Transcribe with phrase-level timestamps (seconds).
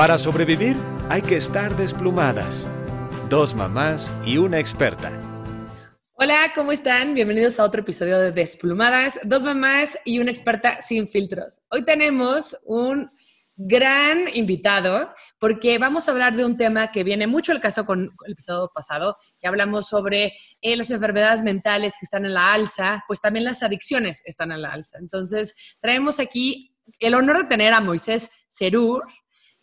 [0.00, 0.78] Para sobrevivir
[1.10, 2.70] hay que estar desplumadas.
[3.28, 5.12] Dos mamás y una experta.
[6.14, 7.12] Hola, ¿cómo están?
[7.12, 11.60] Bienvenidos a otro episodio de Desplumadas, dos mamás y una experta sin filtros.
[11.68, 13.10] Hoy tenemos un
[13.56, 18.10] gran invitado porque vamos a hablar de un tema que viene mucho al caso con
[18.24, 20.32] el episodio pasado, que hablamos sobre
[20.62, 24.62] eh, las enfermedades mentales que están en la alza, pues también las adicciones están en
[24.62, 24.96] la alza.
[24.96, 29.04] Entonces, traemos aquí el honor de tener a Moisés Cerur.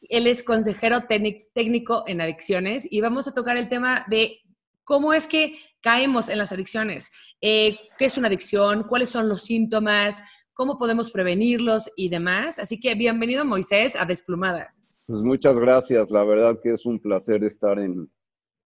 [0.10, 4.40] Él es consejero técnico en adicciones y vamos a tocar el tema de
[4.84, 9.44] cómo es que caemos en las adicciones, eh, qué es una adicción, cuáles son los
[9.44, 10.22] síntomas,
[10.54, 12.58] cómo podemos prevenirlos y demás.
[12.58, 14.84] Así que bienvenido Moisés a Desplumadas.
[15.05, 18.09] Pues muchas gracias, la verdad que es un placer estar en,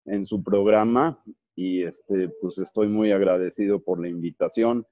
[0.05, 1.21] en su programa
[1.55, 4.85] y este, pues estoy muy agradecido por la invitación.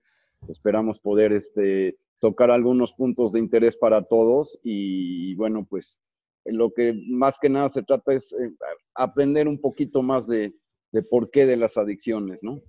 [0.47, 6.01] Esperamos poder este, tocar algunos puntos de interés para todos y bueno, pues
[6.45, 8.51] lo que más que nada se trata es eh,
[8.95, 10.53] aprender un poquito más de,
[10.91, 12.61] de por qué de las adicciones, ¿no?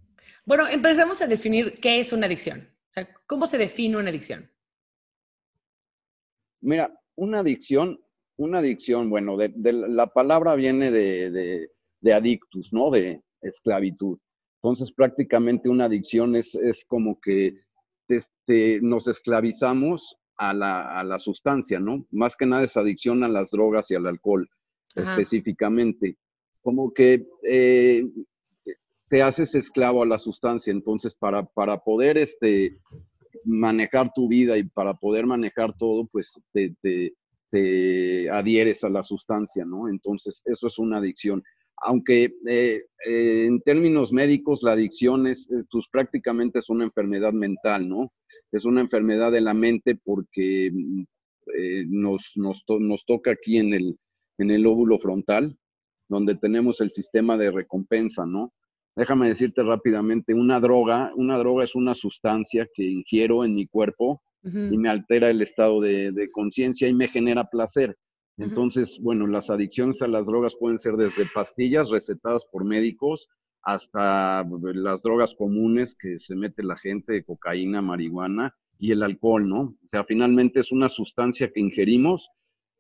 [0.45, 2.69] Bueno, empezamos a definir qué es una adicción.
[2.89, 4.51] O sea, ¿cómo se define una adicción?
[6.61, 8.01] Mira, una adicción,
[8.37, 11.69] una adicción, bueno, de, la palabra viene de,
[12.01, 12.91] de, adictus, ¿no?
[12.91, 14.19] De esclavitud.
[14.63, 17.61] Entonces, prácticamente una adicción es, es como que
[18.09, 22.07] este, nos esclavizamos a la, a la, sustancia, ¿no?
[22.11, 24.49] Más que nada es adicción a las drogas y al alcohol,
[24.95, 26.17] específicamente.
[26.63, 28.07] Como que eh,
[29.11, 30.71] te haces esclavo a la sustancia.
[30.71, 32.79] Entonces, para, para poder este,
[33.45, 39.67] manejar tu vida y para poder manejar todo, pues te, te, adhieres a la sustancia,
[39.67, 39.91] ¿no?
[39.91, 41.45] Entonces, eso es una adicción.
[41.83, 47.87] Aunque eh, eh, en términos médicos, la adicción es, pues, prácticamente es una enfermedad mental,
[47.87, 48.11] ¿no?
[48.53, 50.71] Es una enfermedad de la mente porque
[51.87, 53.99] nos, nos, nos toca aquí en el,
[54.39, 55.57] en el óvulo frontal,
[56.09, 58.53] donde tenemos el sistema de recompensa, ¿no?
[58.97, 64.23] déjame decirte rápidamente, una droga, una droga es una sustancia que ingiero en mi cuerpo
[64.43, 67.97] y me altera el estado de, conciencia y me genera placer.
[68.39, 73.29] Entonces, bueno, las adicciones a las drogas pueden ser desde pastillas recetadas por médicos
[73.63, 74.45] hasta
[74.75, 79.77] las drogas comunes que se mete la gente, cocaína, marihuana y el alcohol, ¿no?
[79.85, 82.31] O sea, finalmente es una sustancia que ingerimos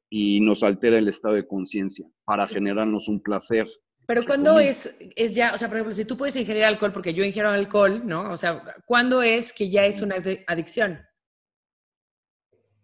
[0.08, 3.69] y nos altera el estado de conciencia para generarnos un placer.
[4.06, 7.14] Pero ¿cuándo es, es ya, o sea, por ejemplo, si tú puedes ingerir alcohol, porque
[7.14, 8.32] yo ingiero alcohol, ¿no?
[8.32, 10.16] O sea, ¿cuándo es que ya es una
[10.48, 10.98] adicción?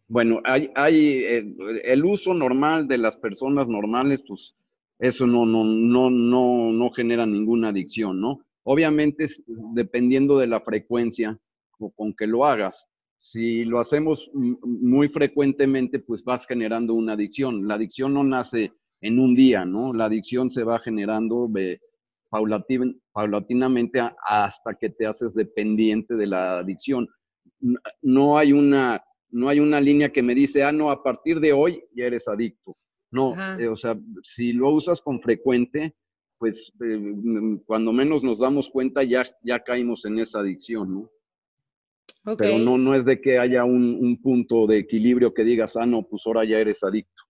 [0.08, 4.54] Bueno, hay, hay eh, el, uso normal de las personas normales, pues
[4.98, 8.40] eso no, no, no, no, no genera ninguna adicción, ¿no?
[8.64, 9.26] Obviamente,
[9.74, 11.38] dependiendo de la frecuencia
[11.94, 12.88] con que lo hagas.
[13.18, 17.66] Si lo hacemos muy frecuentemente, pues vas generando una adicción.
[17.66, 19.92] La adicción no nace en un día, ¿no?
[19.92, 21.48] La adicción se va generando
[23.12, 27.08] paulatinamente hasta que te haces dependiente de la adicción.
[28.02, 31.52] No hay una, no hay una línea que me dice, ah, no, a partir de
[31.52, 32.76] hoy ya eres adicto.
[33.10, 35.94] No, eh, o sea, si lo usas con frecuente,
[36.38, 37.14] pues eh,
[37.64, 41.10] cuando menos nos damos cuenta ya, ya caímos en esa adicción, ¿no?
[42.36, 45.86] Pero no, no es de que haya un, un punto de equilibrio que digas, ah,
[45.86, 47.22] no, pues ahora ya eres adicto.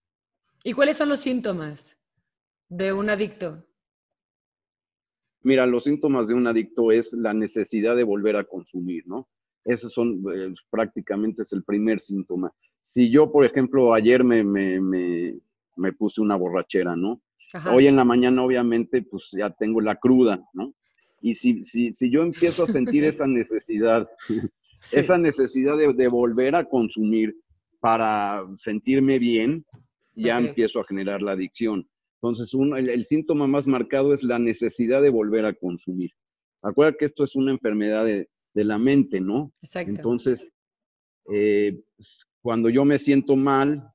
[0.63, 1.97] ¿Y cuáles son los síntomas
[2.67, 3.63] de un adicto?
[5.43, 9.29] Mira, los síntomas de un adicto es la necesidad de volver a consumir, ¿no?
[9.63, 12.51] Esos son eh, prácticamente es el primer síntoma.
[12.81, 15.39] Si yo, por ejemplo, ayer me, me, me,
[15.93, 17.21] puse una borrachera, ¿no?
[17.71, 20.73] Hoy en la mañana, obviamente, pues ya tengo la cruda, ¿no?
[21.21, 24.07] Y si, si, si yo empiezo a sentir esa necesidad,
[24.91, 27.35] esa necesidad de, de, volver a consumir
[27.79, 29.65] para sentirme bien,
[30.13, 31.87] ya empiezo a generar la adicción.
[32.21, 36.11] Entonces, el, síntoma más marcado es la necesidad de volver a consumir.
[36.63, 39.53] Acuérdate que esto es una enfermedad de, la mente, ¿no?
[39.61, 39.91] Exacto.
[39.91, 40.51] Entonces,
[41.31, 41.79] eh,
[42.41, 43.87] cuando yo me siento mal,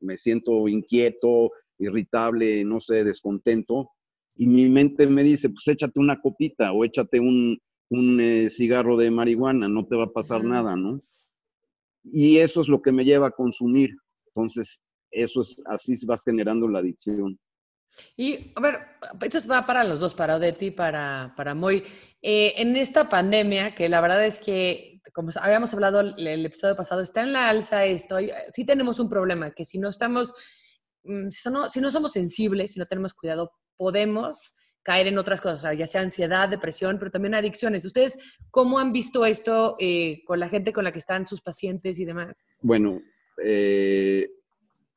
[0.00, 3.90] me siento inquieto, irritable, no sé, descontento,
[4.36, 7.60] y mi mente me dice, pues échate una copita o échate un,
[8.20, 11.02] eh, cigarro de marihuana, no te va a pasar nada, ¿no?
[12.04, 13.90] Y eso es lo que me lleva a consumir.
[14.28, 14.80] Entonces,
[15.10, 17.38] eso es, así vas generando la adicción.
[18.16, 18.78] Y, a ver,
[19.22, 21.84] esto va para los dos, para Odeti y para, para Moy.
[22.22, 26.76] Eh, en esta pandemia, que la verdad es que, como habíamos hablado el, el episodio
[26.76, 28.16] pasado, está en la alza esto,
[28.52, 30.34] sí tenemos un problema, que si no estamos,
[31.04, 35.40] mm, si no, si no somos sensibles, si no tenemos cuidado, podemos caer en otras
[35.40, 37.84] cosas, ya sea ansiedad, depresión, pero también adicciones.
[37.84, 38.18] ¿Ustedes
[38.50, 42.04] cómo han visto esto eh, con la gente con la que están sus pacientes y
[42.04, 42.46] demás?
[42.60, 43.00] Bueno,
[43.42, 44.28] eh,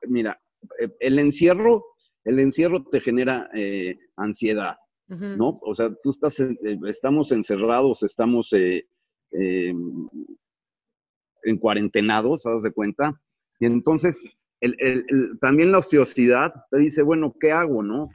[0.07, 0.41] mira,
[0.79, 1.92] eh, el encierro,
[2.25, 4.77] el encierro te genera eh, ansiedad,
[5.07, 5.59] ¿no?
[5.61, 6.37] O sea, tú estás,
[6.87, 10.07] estamos encerrados, estamos em,
[11.43, 13.21] en cuarentenados, ¿sabes de cuenta?
[13.59, 14.21] Y entonces,
[15.41, 18.09] también la ociosidad te dice, bueno, ¿qué hago, no?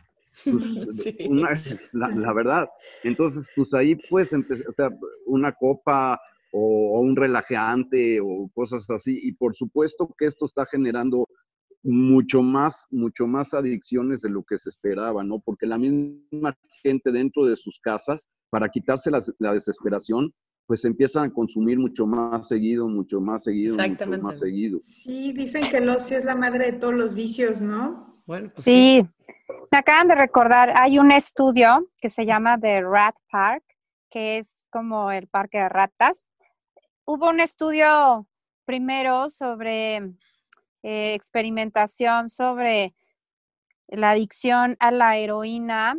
[0.45, 1.19] Pues,
[1.93, 2.69] la, verdad.
[3.03, 4.91] Entonces, pues ahí puedes empezar, o sea,
[5.27, 6.21] una copa
[6.53, 9.19] o, un relajeante o cosas así.
[9.23, 11.27] Y por supuesto que esto está generando
[11.83, 15.41] mucho más, mucho más adicciones de lo que se esperaba, ¿no?
[15.41, 20.33] Porque la misma gente dentro de sus casas, para quitarse la, desesperación,
[20.67, 24.81] pues empiezan a consumir mucho más seguido, mucho más seguido, mucho más seguido.
[24.83, 28.23] Sí, dicen que el ocio es la madre de todos los vicios, ¿no?
[28.27, 29.07] Bueno, pues sí.
[29.71, 33.65] Me acaban de recordar, hay un estudio que se llama The Rat Park,
[34.11, 36.29] que es como el parque de ratas.
[37.07, 38.27] Hubo un estudio
[38.67, 40.13] primero sobre
[40.83, 42.95] eh, experimentación sobre
[43.89, 45.97] la adicción a la heroína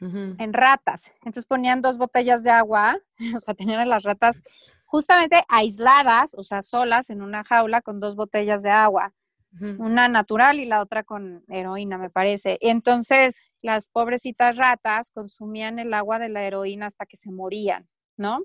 [0.00, 1.12] en ratas.
[1.18, 2.98] Entonces ponían dos botellas de agua,
[3.36, 4.42] o sea, tenían a las ratas
[4.84, 9.14] justamente aisladas, o sea, solas en una jaula con dos botellas de agua
[9.60, 12.58] una natural y la otra con heroína, me parece.
[12.60, 17.86] Entonces, las pobrecitas ratas consumían el agua de la heroína hasta que se morían,
[18.16, 18.44] ¿no?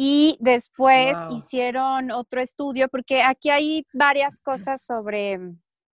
[0.00, 5.40] Y después hicieron otro estudio, porque aquí hay varias cosas sobre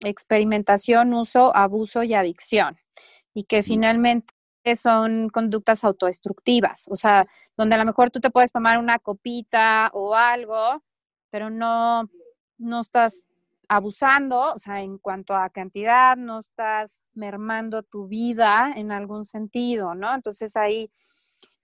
[0.00, 2.76] experimentación, uso, abuso y adicción,
[3.32, 4.28] y que finalmente
[4.74, 9.90] son conductas autodestructivas, o sea, donde a lo mejor tú te puedes tomar una copita
[9.94, 10.84] o algo,
[11.30, 12.10] pero no,
[12.58, 13.26] no estás
[13.68, 19.94] abusando, o sea, en cuanto a cantidad, no estás mermando tu vida en algún sentido,
[19.94, 20.14] ¿no?
[20.14, 20.90] Entonces ahí,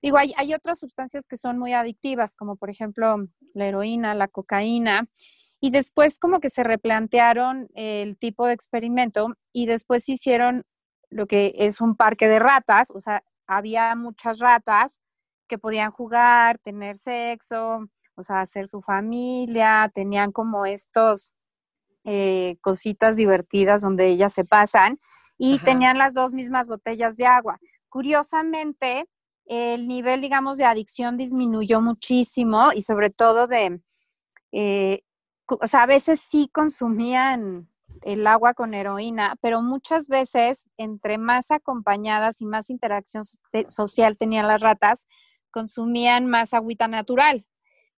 [0.02, 3.17] digo, hay, hay otras sustancias que son muy adictivas, como por ejemplo
[3.55, 5.08] la heroína, la cocaína,
[5.61, 10.64] y después como que se replantearon el tipo de experimento y después hicieron
[11.11, 15.00] lo que es un parque de ratas, o sea, había muchas ratas
[15.49, 21.32] que podían jugar, tener sexo, o sea, hacer su familia, tenían como estos
[22.05, 24.99] eh, cositas divertidas donde ellas se pasan
[25.37, 27.58] y tenían las dos mismas botellas de agua.
[27.88, 29.06] Curiosamente,
[29.46, 33.81] el nivel, digamos, de adicción disminuyó muchísimo y sobre todo de,
[34.52, 35.02] eh,
[35.46, 37.69] o sea, a veces sí consumían
[38.02, 43.25] el agua con heroína, pero muchas veces, entre más acompañadas y más interacción
[43.69, 45.06] social tenían las ratas,
[45.50, 47.44] consumían más agüita natural.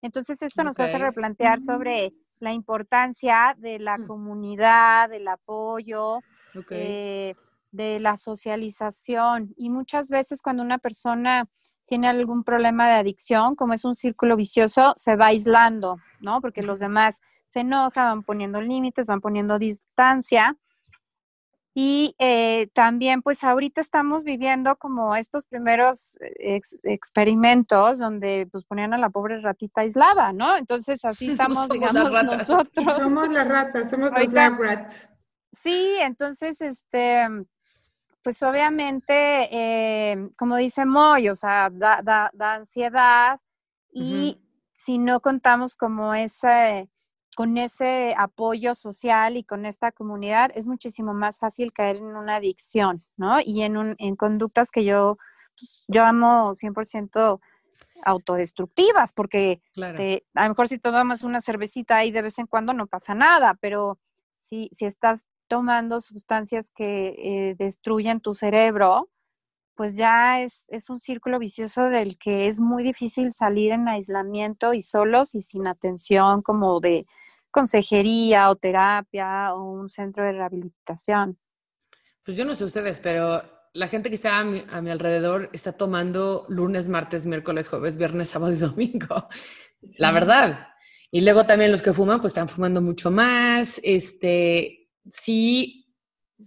[0.00, 4.06] Entonces, esto nos hace replantear sobre la importancia de la mm.
[4.06, 6.18] comunidad, del apoyo,
[6.70, 7.34] eh,
[7.72, 9.52] de la socialización.
[9.56, 11.48] Y muchas veces cuando una persona
[11.86, 16.40] tiene algún problema de adicción, como es un círculo vicioso, se va aislando, ¿no?
[16.40, 20.56] Porque los demás se enojan, van poniendo límites, van poniendo distancia
[21.74, 28.92] y eh, también, pues ahorita estamos viviendo como estos primeros eh, experimentos donde pues ponían
[28.92, 30.56] a la pobre ratita aislada, ¿no?
[30.56, 32.96] Entonces así estamos, digamos, nosotros.
[32.96, 35.08] Somos las ratas, somos los lab rats.
[35.50, 37.26] Sí, entonces, este,
[38.22, 43.40] pues obviamente, eh, como dice Moy, o sea, da, da, da ansiedad
[43.92, 44.40] y
[44.72, 46.88] si no contamos como ese
[47.34, 52.36] con ese apoyo social y con esta comunidad es muchísimo más fácil caer en una
[52.36, 53.38] adicción, ¿no?
[53.42, 55.16] Y en, un, en conductas que yo,
[55.58, 57.40] pues, yo amo 100%
[58.04, 62.86] autodestructivas, porque a lo mejor si tomamos una cervecita ahí de vez en cuando no
[62.86, 63.98] pasa nada, pero
[64.36, 69.10] si, si estás tomando sustancias que eh, destruyen tu cerebro,
[69.74, 74.72] pues ya es, es, un círculo vicioso del que es muy difícil salir en aislamiento
[74.72, 77.04] y solos y sin atención como de
[77.50, 81.38] consejería o terapia o un centro de rehabilitación.
[82.24, 83.42] Pues yo no sé ustedes, pero
[83.74, 88.54] la gente que está a mi, alrededor está tomando lunes, martes, miércoles, jueves, viernes, sábado
[88.54, 89.28] y domingo.
[89.98, 90.68] La verdad.
[91.10, 93.78] Y luego también los que fuman, pues están fumando mucho más.
[93.84, 95.86] Este, sí,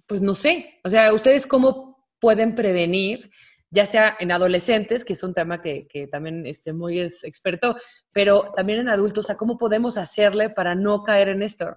[0.05, 0.79] pues no sé.
[0.83, 3.29] O sea, ¿ustedes cómo pueden prevenir
[3.75, 7.75] ya sea en adolescentes, que es un tema que, también este, muy es experto,
[8.13, 11.75] pero también en adultos, o sea, ¿cómo podemos hacerle para no caer en esto?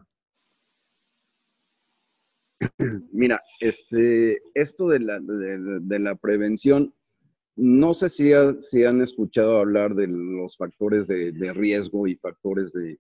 [3.12, 6.94] Mira, este, esto de la, de, la prevención,
[7.56, 8.30] no sé si,
[8.60, 12.98] si, han escuchado hablar de los factores de, riesgo y factores de,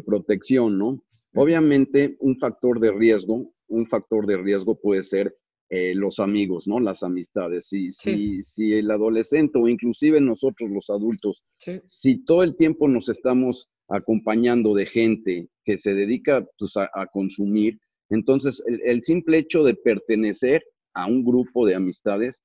[0.00, 1.02] protección, ¿no?
[1.34, 5.36] Obviamente, un factor de riesgo, un factor de riesgo puede ser
[5.70, 6.80] eh, los amigos, ¿no?
[6.80, 7.66] Las amistades.
[7.66, 11.42] Si, si, si el adolescente o inclusive nosotros los adultos,
[11.84, 17.78] si todo el tiempo nos estamos acompañando de gente que se dedica pues, a, consumir,
[18.08, 22.40] Entonces, el, simple hecho de pertenecer a un grupo de amistades,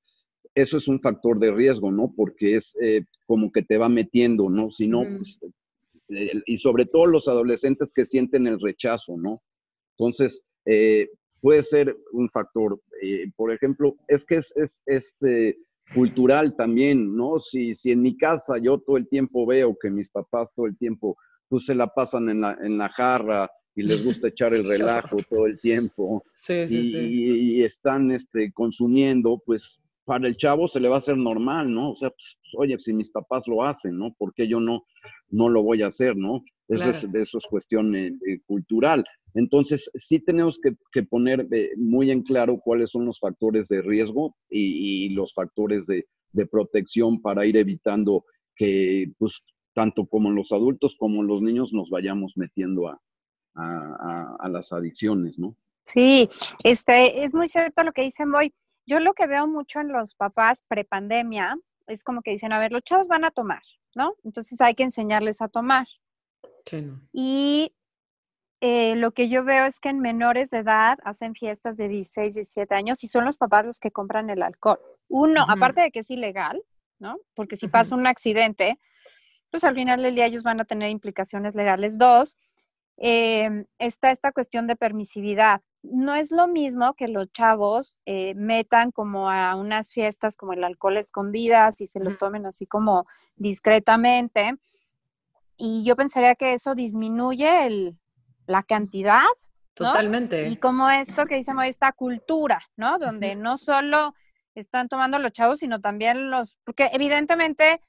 [0.54, 2.14] eso es un factor de riesgo, ¿no?
[2.14, 4.70] Porque es eh, como que te va metiendo, ¿no?
[4.70, 5.40] Si no, pues,
[6.10, 9.42] y sobre todo los adolescentes que sienten el rechazo, ¿no?
[9.98, 11.10] Entonces, eh,
[11.42, 12.80] puede ser un factor.
[13.02, 15.58] Eh, por ejemplo, es que es, es, eh,
[15.94, 17.40] cultural también, ¿no?
[17.40, 20.78] Si, si en mi casa yo todo el tiempo veo que mis papás todo el
[20.78, 21.18] tiempo
[21.50, 25.18] pues se la pasan en la, en la jarra y les gusta echar el relajo
[25.30, 31.00] todo el tiempo y, están este, consumiendo, pues para el chavo se le va a
[31.00, 31.92] hacer normal, ¿no?
[31.92, 34.14] O sea, pues, oye, si mis papás lo hacen, ¿no?
[34.14, 34.86] ¿Por qué yo no,
[35.30, 36.44] no lo voy a hacer, ¿no?
[36.68, 38.12] Eso, es, eso es cuestión eh,
[38.46, 39.04] cultural.
[39.36, 44.36] Entonces, sí tenemos que, poner eh, muy en claro cuáles son los factores de riesgo
[44.50, 46.06] y, los factores de,
[46.52, 49.42] protección para ir evitando que, pues,
[49.74, 53.00] tanto como los adultos como los niños nos vayamos metiendo a,
[53.56, 55.56] a, las adicciones, ¿no?
[55.84, 56.30] Sí,
[56.64, 58.54] este, es muy cierto lo que dicen hoy.
[58.86, 62.72] Yo lo que veo mucho en los papás prepandemia es como que dicen, a ver,
[62.72, 63.62] los chavos van a tomar,
[63.96, 64.16] ¿no?
[64.24, 65.88] Entonces hay que enseñarles a tomar.
[67.12, 67.74] Y
[68.62, 72.36] eh, lo que yo veo es que en menores de edad hacen fiestas de 16,
[72.36, 74.80] 17 años y son los papás los que compran el alcohol.
[75.10, 76.64] Uno, aparte de que es ilegal,
[76.98, 77.20] ¿no?
[77.36, 78.80] Porque si pasa un accidente,
[79.52, 81.98] pues al final del día ellos van a tener implicaciones legales.
[81.98, 82.38] Dos,
[82.98, 85.62] em, está esta cuestión de permisividad.
[85.84, 90.64] No es lo mismo que los chavos eh, metan como a unas fiestas como el
[90.64, 94.56] alcohol escondidas y se lo tomen así como discretamente.
[95.58, 97.96] Y yo pensaría que eso disminuye el,
[98.48, 99.22] la cantidad.
[99.74, 100.48] Totalmente.
[100.48, 103.00] Y como esto que dicemos, esta cultura, ¿no?
[103.00, 104.14] Donde no solo
[104.56, 107.82] están tomando los chavos, sino también los, porque evidentemente,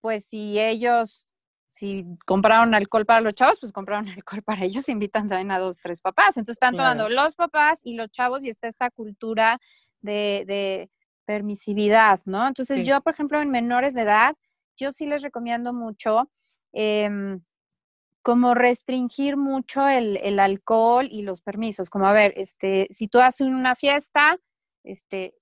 [0.00, 1.26] pues si ellos,
[1.74, 5.76] si compraron alcohol para los chavos, pues compraron alcohol para ellos, invitan también a dos,
[5.78, 6.36] tres papás.
[6.36, 9.60] Entonces están tomando los papás y los chavos y está esta cultura
[10.00, 10.90] de, de
[11.24, 12.46] permisividad, ¿no?
[12.46, 14.36] Entonces yo, por ejemplo, en menores de edad,
[14.76, 16.30] yo sí les recomiendo mucho
[16.72, 17.38] eh,
[18.22, 23.48] como restringir mucho el, alcohol y los permisos, como a ver, este, si tú haces
[23.48, 24.38] una fiesta,
[24.84, 25.34] este,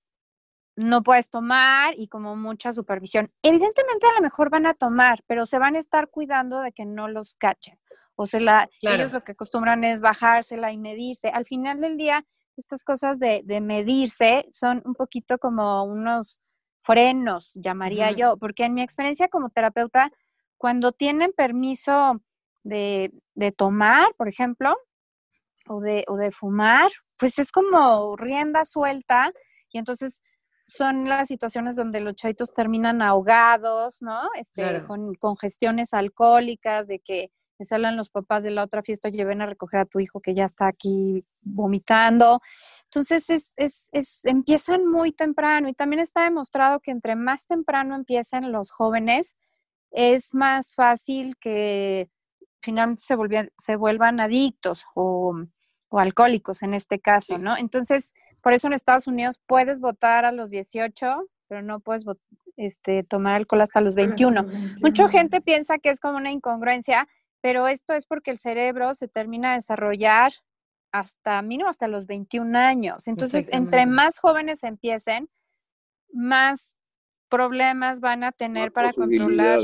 [0.75, 3.31] no puedes tomar y como mucha supervisión.
[3.43, 6.85] Evidentemente a lo mejor van a tomar, pero se van a estar cuidando de que
[6.85, 7.79] no los cachen.
[8.15, 11.29] O sea, la, ellos lo que acostumbran es bajársela y medirse.
[11.29, 12.25] Al final del día,
[12.57, 16.41] estas cosas de, de medirse son un poquito como unos
[16.83, 20.11] frenos, llamaría yo, porque en mi experiencia como terapeuta,
[20.57, 22.21] cuando tienen permiso
[22.63, 23.11] de,
[23.57, 24.75] tomar, por ejemplo,
[25.67, 29.31] o de, o de fumar, pues es como rienda suelta
[29.71, 30.21] y entonces
[30.63, 34.19] son las situaciones donde los chavitos terminan ahogados, ¿no?
[34.39, 39.41] Este, con congestiones alcohólicas, de que me salen los papás de la otra fiesta, lleven
[39.41, 42.41] a recoger a tu hijo que ya está aquí vomitando.
[42.85, 47.95] Entonces, es, es, es, empiezan muy temprano y también está demostrado que entre más temprano
[47.95, 49.35] empiezan los jóvenes,
[49.91, 52.09] es más fácil que
[52.61, 53.15] finalmente se,
[53.57, 55.35] se vuelvan adictos o,
[55.99, 57.57] alcohólicos en este caso, ¿no?
[57.57, 62.05] Entonces, por eso en Estados Unidos puedes votar a los 18, pero no puedes
[62.57, 64.45] este, tomar alcohol hasta los 21.
[64.81, 67.07] Mucha gente piensa que es como una incongruencia,
[67.41, 70.31] pero esto es porque el cerebro se termina de desarrollar
[70.91, 73.07] hasta mínimo hasta los 21 años.
[73.07, 75.29] Entonces, entre más jóvenes empiecen,
[76.11, 76.73] más
[77.29, 79.59] problemas van a tener para controlar.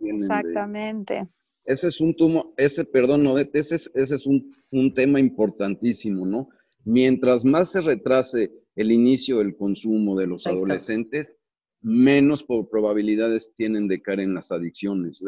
[0.00, 1.28] Exactamente.
[1.64, 4.52] Ese es un tumo, ese, perdón, no, ese es, ese es un,
[4.94, 6.48] tema importantísimo, ¿no?
[6.84, 11.38] Mientras más se retrase el inicio del consumo de los adolescentes,
[11.80, 15.20] menos probabilidades tienen de caer en las adicciones.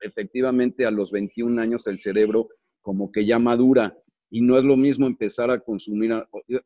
[0.00, 2.48] efectivamente, a los 21 años el cerebro
[2.82, 3.96] como que ya madura
[4.30, 6.12] y no es lo mismo empezar a consumir.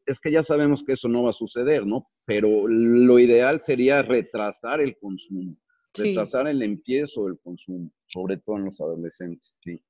[0.04, 2.08] Es que ya sabemos que eso no va a suceder, ¿no?
[2.24, 5.56] Pero lo ideal sería retrasar el consumo
[5.94, 9.80] retrasar el empiezo del consumo, sobre todo en los adolescentes, sí.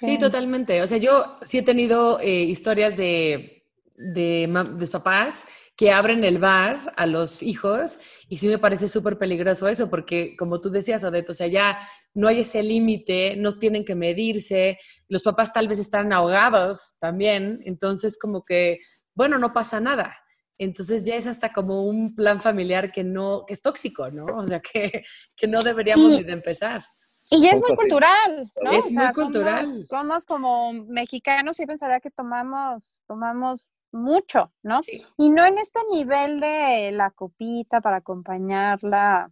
[0.00, 0.82] Sí, totalmente.
[0.82, 3.64] O sea, yo sí he tenido eh, historias de,
[3.96, 5.44] de, de, papás
[5.76, 10.36] que abren el bar a los hijos y sí me parece súper peligroso eso, porque
[10.36, 11.78] como tú decías, Odette, o sea, ya
[12.14, 17.60] no hay ese límite, no tienen que medirse, los papás tal vez están ahogados también,
[17.64, 18.78] entonces como que,
[19.14, 20.16] bueno, no pasa nada.
[20.58, 24.26] Entonces ya es hasta como un plan familiar que no, que es tóxico, ¿no?
[24.26, 25.04] O sea, que,
[25.36, 26.84] que no deberíamos de empezar.
[27.30, 28.72] Y ya es muy cultural, ¿no?
[28.72, 29.82] Es muy cultural.
[29.84, 34.80] Somos, como mexicanos y pensaría que tomamos, tomamos mucho, ¿no?
[35.16, 39.30] Y no en este nivel de la copita para acompañarla.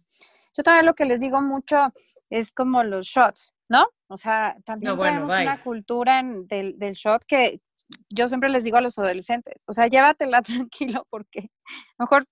[0.55, 1.91] Yo también lo que les digo mucho
[2.29, 3.87] es como los shots, ¿no?
[4.07, 7.61] O sea, también tenemos una cultura del, del shot que
[8.09, 11.49] yo siempre les digo a los adolescentes, o sea, llévatela tranquilo porque
[11.97, 12.25] mejor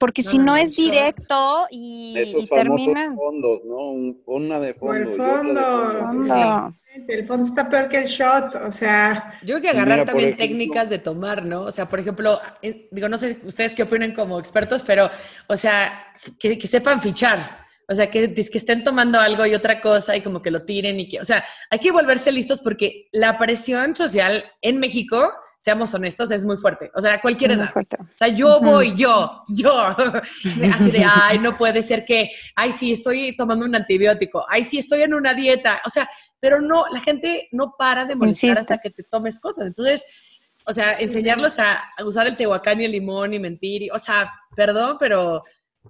[0.00, 3.16] porque si no es directo y, Esos y famosos terminan.
[3.16, 3.60] fondos,
[4.26, 4.94] Una de O fondo.
[4.96, 5.62] el de fondo.
[6.00, 6.74] Fondo.
[7.08, 10.28] El fondo está peor que el shot, o sea, Yo creo que agarrar mira, también
[10.30, 11.62] ejemplo- técnicas de tomar, ¿no?
[11.62, 15.08] O sea, por ejemplo, eh, digo, no sé ustedes qué opinan como expertos, pero,
[15.48, 16.06] o sea,
[16.38, 17.63] que, que sepan fichar.
[17.88, 20.98] O sea, que, que estén tomando algo y otra cosa y como que lo tiren
[21.00, 25.92] y que, o sea, hay que volverse listos porque la presión social en México, seamos
[25.94, 26.90] honestos, es muy fuerte.
[26.94, 27.70] O sea, a cualquier edad.
[27.76, 29.72] O sea, yo voy, yo, yo.
[30.72, 34.78] Así de, ay, no puede ser que, ay, sí, estoy tomando un antibiótico, ay, sí,
[34.78, 35.82] estoy en una dieta.
[35.86, 36.08] O sea,
[36.40, 38.74] pero no, la gente no para de molestar Insiste.
[38.74, 39.66] hasta que te tomes cosas.
[39.66, 40.04] Entonces,
[40.66, 43.82] o sea, enseñarlos a, a usar el tehuacán y el limón y mentir.
[43.82, 45.42] y- o sea, perdón, pero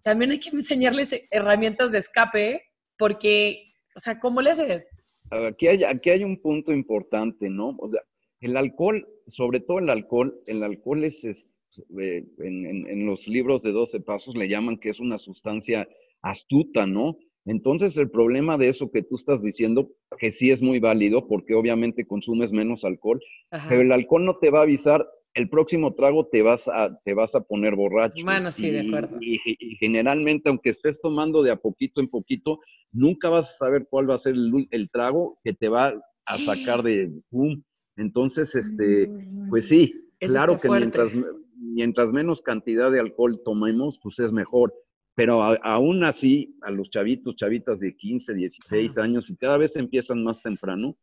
[0.03, 2.63] también hay que enseñarles herramientas de escape
[2.99, 4.89] porque, o sea, ¿cómo le haces?
[5.31, 7.77] Aquí hay, aquí hay un punto importante, ¿no?
[7.79, 8.01] O sea,
[8.41, 11.53] el alcohol, sobre todo el alcohol, el alcohol es, es,
[11.99, 15.89] eh, en, en- en los libros de 12 pasos le llaman que es una sustancia
[16.23, 17.17] astuta, ¿no?
[17.47, 21.55] Entonces el problema de eso que tú estás diciendo, que sí es muy válido, porque
[21.55, 23.21] obviamente consumes menos alcohol,
[23.51, 23.69] Ajá.
[23.69, 27.13] pero el alcohol no te va a avisar, el próximo trago te vas a, te
[27.15, 28.25] vas a poner borracho.
[28.25, 29.19] Bueno, sí, de acuerdo.
[29.21, 32.61] Y, y generalmente, aunque estés tomando de a poquito en poquito,
[32.93, 35.93] nunca vas a saber cuál va a ser el, el trago que te va
[36.27, 37.65] a sacar de boom.
[37.97, 39.11] Entonces, este,
[39.51, 40.87] pues sí, Eso claro que fuerte.
[40.99, 41.13] mientras,
[41.57, 44.73] mientras menos cantidad de alcohol tomemos, pues es mejor.
[45.17, 49.77] Pero a- aún así, a los chavitos, chavitas de 15, 16 años, y cada vez
[49.77, 50.97] empiezan más temprano,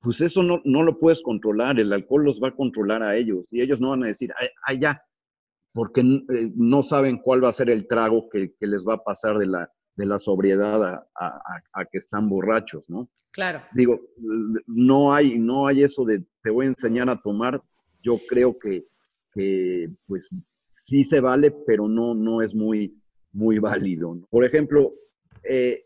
[0.00, 3.52] pues eso no, no lo puedes controlar, el alcohol los va a controlar a ellos,
[3.52, 5.02] y ellos no van a decir, ay, ay, ya,
[5.72, 9.04] porque eh, no saben cuál va a ser el trago que, que les va a
[9.04, 13.08] pasar de la, de la sobriedad a, a- que están borrachos, ¿no?
[13.32, 13.62] Claro.
[13.72, 14.00] digo,
[14.66, 17.62] no hay, no hay eso de te voy a enseñar a tomar.
[18.02, 18.86] Yo creo que,
[19.32, 20.30] que, pues
[20.60, 23.00] sí se vale, pero no, no es muy,
[23.32, 24.18] muy válido.
[24.30, 24.92] Por ejemplo,
[25.44, 25.84] eh,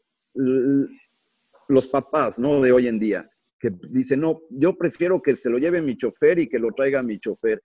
[1.68, 2.60] los papás, ¿no?
[2.62, 3.28] De hoy en día,
[3.70, 7.02] que dicen, no, yo prefiero que se lo lleve mi chofer y que lo traiga
[7.02, 7.62] mi chofer.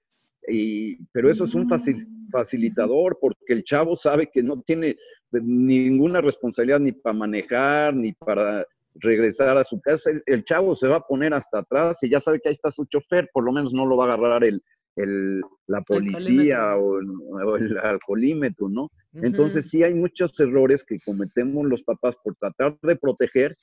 [0.48, 4.96] Y, pero eso es un facil- facilitador porque el chavo sabe que no tiene
[5.32, 10.10] ninguna responsabilidad ni para manejar, ni para regresar a su casa.
[10.12, 12.72] El, el chavo se va a poner hasta atrás y ya sabe que ahí está
[12.72, 14.62] su chofer, por lo menos no lo va a agarrar el,
[14.96, 18.90] el- la policía o el, o el alcoholímetro, ¿no?
[19.26, 23.56] Entonces sí hay muchos errores que cometemos los papás por tratar de proteger,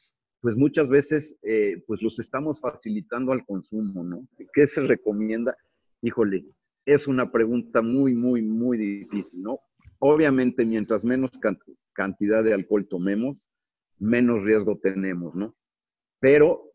[0.46, 4.28] pues muchas veces eh, pues los estamos facilitando al consumo, ¿no?
[4.54, 5.56] ¿Qué se recomienda?
[6.02, 6.46] Híjole,
[6.85, 9.59] es una pregunta muy, muy, muy difícil, ¿no?
[9.98, 11.59] Obviamente mientras menos can-
[11.94, 13.50] cantidad de alcohol tomemos,
[13.98, 15.56] menos riesgo tenemos, ¿no?
[16.20, 16.70] Pero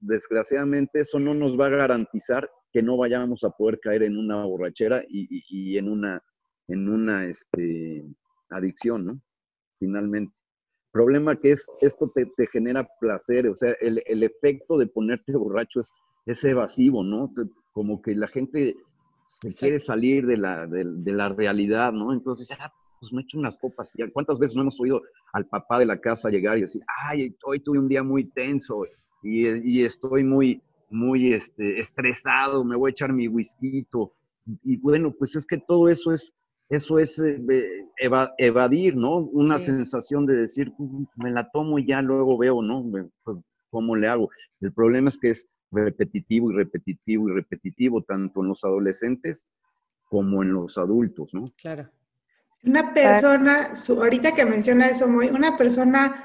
[0.00, 4.44] desgraciadamente eso no nos va a garantizar que no vayamos a poder caer en una
[4.44, 6.22] borrachera y, y- y en una,
[6.66, 8.04] en una este,
[8.50, 9.22] adicción, ¿no?
[9.78, 10.36] Finalmente.
[10.98, 15.36] Problema que es, esto te, te genera placer, o sea, el, el efecto de ponerte
[15.36, 15.92] borracho es,
[16.26, 17.30] es evasivo, ¿no?
[17.36, 18.74] Te- como que la gente
[19.28, 22.12] se quiere salir de la, de, de la realidad, ¿no?
[22.12, 23.92] Entonces, ya, pues me echo unas copas.
[24.12, 25.00] ¿Cuántas veces no hemos oído
[25.32, 28.84] al papá de la casa llegar y decir, ay, hoy tuve un día muy tenso
[29.22, 33.86] y, y estoy muy, muy este, estresado, me voy a echar mi whisky.
[34.64, 36.34] Y bueno, pues es que todo eso es,
[36.68, 37.38] eso es eh,
[37.98, 39.16] eva- evadir, ¿no?
[39.18, 39.66] Una Sí.
[39.66, 42.84] sensación de decir, "Mm, me la tomo y ya luego veo, ¿no?
[43.24, 43.36] Pues,
[43.70, 44.30] ¿Cómo le hago?
[44.60, 49.44] El problema es que es repetitivo y repetitivo y repetitivo, tanto en los adolescentes
[50.08, 51.52] como en los adultos, ¿no?
[51.56, 51.90] Claro.
[52.64, 56.24] Una persona, su- ahorita que menciona eso, muy, una persona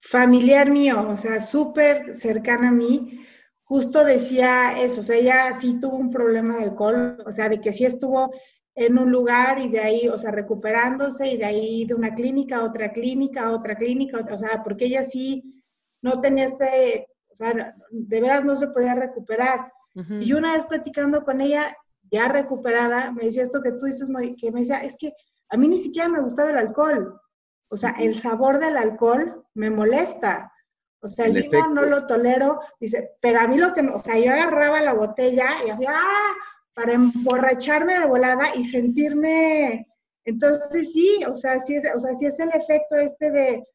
[0.00, 3.24] familiar mío, o sea, súper cercana a mí,
[3.62, 7.60] justo decía eso, o sea, ella sí tuvo un problema de alcohol, o sea, de
[7.60, 8.32] que sí estuvo
[8.74, 12.58] en un lugar y de ahí, o sea, recuperándose y de ahí de una clínica
[12.58, 15.62] a otra clínica, a otra clínica, o sea, porque ella sí
[16.00, 19.72] no tenía este, o sea, de veras no se podía recuperar.
[19.94, 20.14] Ujú.
[20.14, 21.76] Y una vez platicando con ella,
[22.10, 24.08] ya recuperada, me decía esto que tú dices,
[24.38, 25.14] que me decía, es que
[25.50, 27.20] a mí ni siquiera me gustaba el alcohol.
[27.68, 30.52] O sea, el sabor del alcohol me molesta.
[31.00, 32.60] O sea, el El vino no lo tolero.
[32.78, 36.34] Dice, pero a mí lo que, o sea, yo agarraba la botella y hacía, ¡ah!
[36.74, 39.86] Para emborracharme de volada y sentirme.
[40.24, 43.66] Entonces, sí, o sea, sí es, o sea, sí es el efecto este de,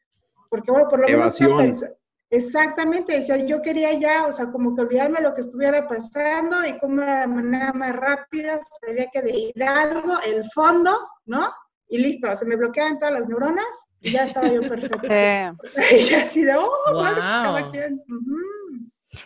[0.50, 1.94] porque bueno, por lo menos Evasión.
[2.30, 6.78] Exactamente, decía, yo quería ya, o sea, como que olvidarme lo que estuviera pasando y
[6.80, 10.92] cómo era la manera más rápida, sabía que de Hidalgo, el fondo,
[11.26, 11.54] ¿no?
[11.88, 15.56] Y listo, se me bloqueaban todas las neuronas y ya estaba yo perfecta.
[15.98, 17.44] Y ya así de, oh, bueno, Guau.
[17.44, 17.94] cada quien.
[18.10, 18.38] Ujú.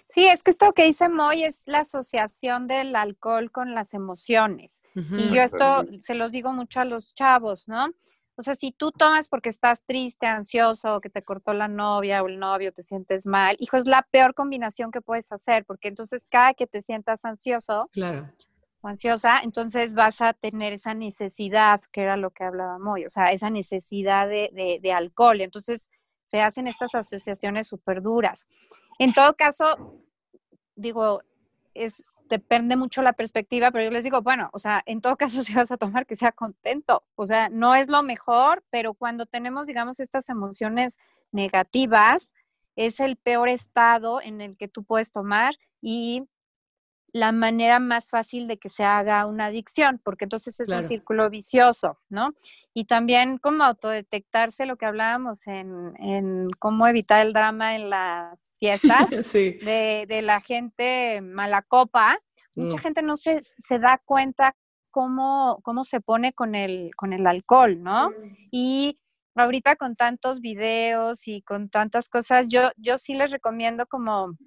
[0.07, 4.83] Sí, es que esto que dice Moy es la asociación del alcohol con las emociones.
[4.95, 7.87] Y yo esto se los digo mucho a los chavos, ¿no?
[8.35, 12.27] O sea, si tú tomas porque estás triste, ansioso, que te cortó la novia o
[12.27, 16.27] el novio, te sientes mal, hijo, es la peor combinación que puedes hacer, porque entonces
[16.29, 18.31] cada que te sientas ansioso claro.
[18.79, 23.09] o ansiosa, entonces vas a tener esa necesidad, que era lo que hablaba Moy, o
[23.09, 25.41] sea, esa necesidad de, de alcohol.
[25.41, 25.89] Entonces,
[26.31, 28.47] se hacen estas asociaciones súper duras.
[28.99, 29.99] En todo caso,
[30.77, 31.21] digo,
[31.73, 35.43] es, depende mucho la perspectiva, pero yo les digo, bueno, o sea, en todo caso,
[35.43, 37.03] si vas a tomar, que sea contento.
[37.15, 40.99] O sea, no es lo mejor, pero cuando tenemos, digamos, estas emociones
[41.33, 42.31] negativas,
[42.77, 46.23] es el peor estado en el que tú puedes tomar y
[47.13, 51.29] la manera más fácil de que se haga una adicción, porque entonces es un círculo
[51.29, 52.33] vicioso, ¿no?
[52.73, 58.55] Y también como autodetectarse lo que hablábamos en, en cómo evitar el drama en las
[58.59, 62.17] fiestas, de, de, la gente mala copa.
[62.55, 62.81] Mucha mm.
[62.81, 64.55] gente no se, se da cuenta
[64.89, 68.11] cómo, cómo se pone con el, con el alcohol, ¿no?
[68.51, 68.99] Y
[69.35, 74.37] ahorita con tantos videos y con tantas cosas, yo, yo sí les recomiendo como,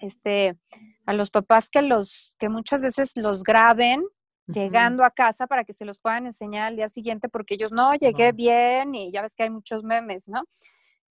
[0.00, 0.56] este,
[1.06, 4.04] a los papás que los que muchas veces los graben
[4.46, 7.94] llegando a casa para que se los puedan enseñar al día siguiente porque ellos no
[7.94, 10.44] llegué bien y ya ves que hay muchos memes, ¿no?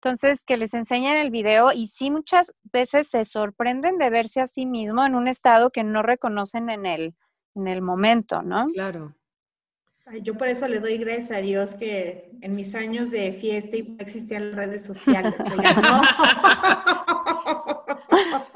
[0.03, 4.46] Entonces, que les enseñen el video y sí muchas veces se sorprenden de verse a
[4.46, 7.14] sí mismo en un estado que no reconocen en el,
[7.55, 8.66] en el momento, ¿no?
[8.68, 9.14] Claro.
[10.22, 13.83] Yo por eso le doy gracias a Dios que en mis años de fiesta y
[13.83, 15.35] no existían redes sociales.
[15.83, 16.00] ¿no?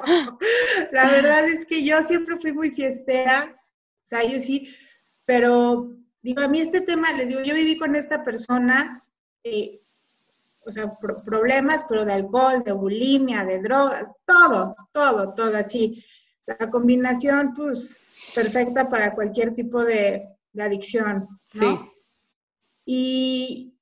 [0.92, 3.60] La verdad es que yo siempre fui muy fiestera,
[4.04, 4.74] o sea, yo sí,
[5.24, 9.04] pero digo, a mí este tema, les digo, yo viví con esta persona,
[9.42, 9.80] eh,
[10.66, 16.02] o sea, problemas, pero de alcohol, de bulimia, de drogas, todo, todo, todo así.
[16.46, 18.00] La combinación, pues,
[18.34, 21.76] perfecta para cualquier tipo de, adicción, ¿no?
[21.76, 21.90] Sí.
[22.86, 23.74] Y,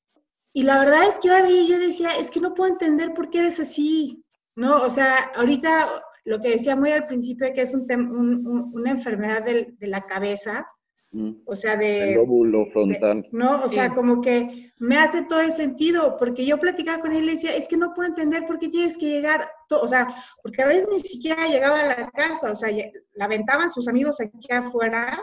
[0.53, 3.41] y la verdad es que yo, yo decía, es que no puedo entender por qué
[3.41, 4.83] eres así, ¿no?
[4.83, 5.89] O sea, ahorita
[6.25, 10.67] lo que decía muy al principio, que es un, una enfermedad de, la cabeza,
[11.11, 11.33] mm.
[11.45, 12.11] o sea, de...
[12.11, 13.27] El lóbulo frontal.
[13.33, 17.23] no, o sea, como que me hace todo el sentido, porque yo platicaba con él
[17.23, 20.09] y le decía, es que no puedo entender por qué tienes que llegar, o sea,
[20.43, 22.71] porque a veces ni siquiera llegaba a la casa, o sea,
[23.15, 25.23] la aventaban sus amigos aquí afuera,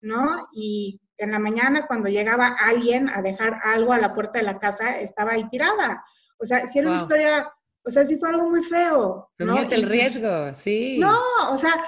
[0.00, 0.48] ¿no?
[0.52, 4.58] Y en la mañana cuando llegaba alguien a dejar algo a la puerta de la
[4.58, 6.04] casa, estaba ahí tirada.
[6.38, 7.52] O sea, si era una historia
[7.84, 9.30] o sea, sí fue algo muy feo.
[9.38, 9.58] ¿no?
[9.58, 10.98] el riesgo, sí.
[10.98, 11.18] No,
[11.50, 11.82] o sea,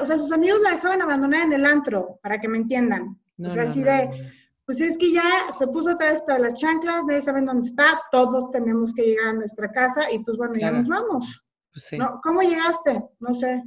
[0.00, 3.18] o sea, sus amigos la dejaban abandonar en el antro, para que me entiendan.
[3.42, 4.32] o sea, así de,
[4.64, 8.02] pues es que ya se puso otra vez todas las chanclas, nadie sabe dónde está,
[8.10, 11.44] todos tenemos que llegar a nuestra casa y pues bueno, ya nos vamos.
[11.72, 11.98] Pues sí.
[11.98, 12.20] ¿No?
[12.22, 13.04] ¿Cómo llegaste?
[13.20, 13.62] No sé.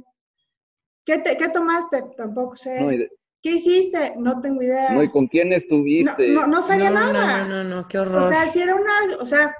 [1.04, 2.04] ¿Qué, te, ¿Qué tomaste?
[2.16, 3.08] Tampoco sé.
[3.42, 4.14] ¿Qué hiciste?
[4.18, 4.92] No tengo idea.
[4.92, 6.28] No, ¿y con quién estuviste?
[6.28, 7.44] No, no, sabía nada.
[7.44, 8.24] No, no, no, qué horror.
[8.24, 9.54] O sea, si era una, o sea,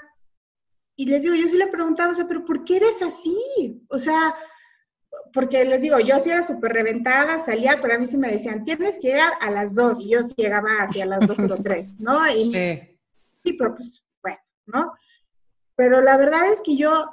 [1.00, 3.82] y les digo, yo sí le preguntaba, o sea, pero ¿por qué eres así?
[3.88, 4.34] O sea,
[5.32, 8.64] porque les digo, yo sí era súper reventada, salía, pero a mí sí me decían,
[8.64, 12.00] tienes que llegar a las dos, y yo sí llegaba hacia las dos o tres,
[12.00, 12.28] ¿no?
[12.28, 12.98] Y, sí.
[13.42, 14.92] sí, pero pues, bueno, ¿no?
[15.74, 17.10] Pero la verdad es que yo,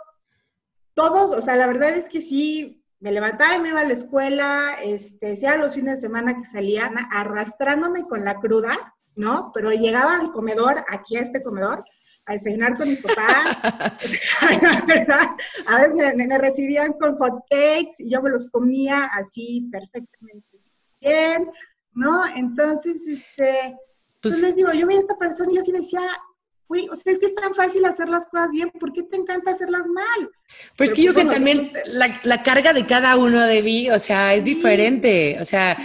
[0.93, 3.93] todos, o sea, la verdad es que sí, me levantaba y me iba a la
[3.93, 9.52] escuela, este, sea los fines de semana que salían, arrastrándome con la cruda, ¿no?
[9.54, 11.86] Pero llegaba al comedor, aquí a este comedor,
[12.27, 13.61] a desayunar con mis papás.
[14.87, 15.27] ¿verdad?
[15.65, 20.59] A veces me, recibían con hot cakes y yo me los comía así perfectamente
[20.99, 21.49] bien,
[21.93, 22.21] ¿no?
[22.35, 23.75] Entonces, este,
[24.21, 26.01] pues, les digo, yo vi a esta persona y yo sí decía,
[26.67, 29.17] uy, o sea, es que es tan fácil hacer las cosas bien, ¿por qué te
[29.17, 30.29] encanta hacerlas mal?
[30.77, 33.99] Pues que yo pues, que también la, la, carga de cada uno de mí, o
[33.99, 35.77] sea, es diferente, o sea,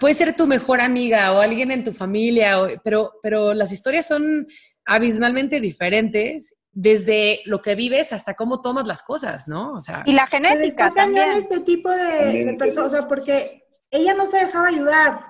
[0.00, 4.46] puede ser tu mejor amiga o alguien en tu familia, pero, pero las historias son
[4.84, 9.74] abismalmente diferentes desde lo que vives hasta cómo tomas las cosas, ¿no?
[9.74, 11.32] O sea, y la genética también.
[11.32, 15.26] este tipo de, personas, porque ella no se dejaba ayudar.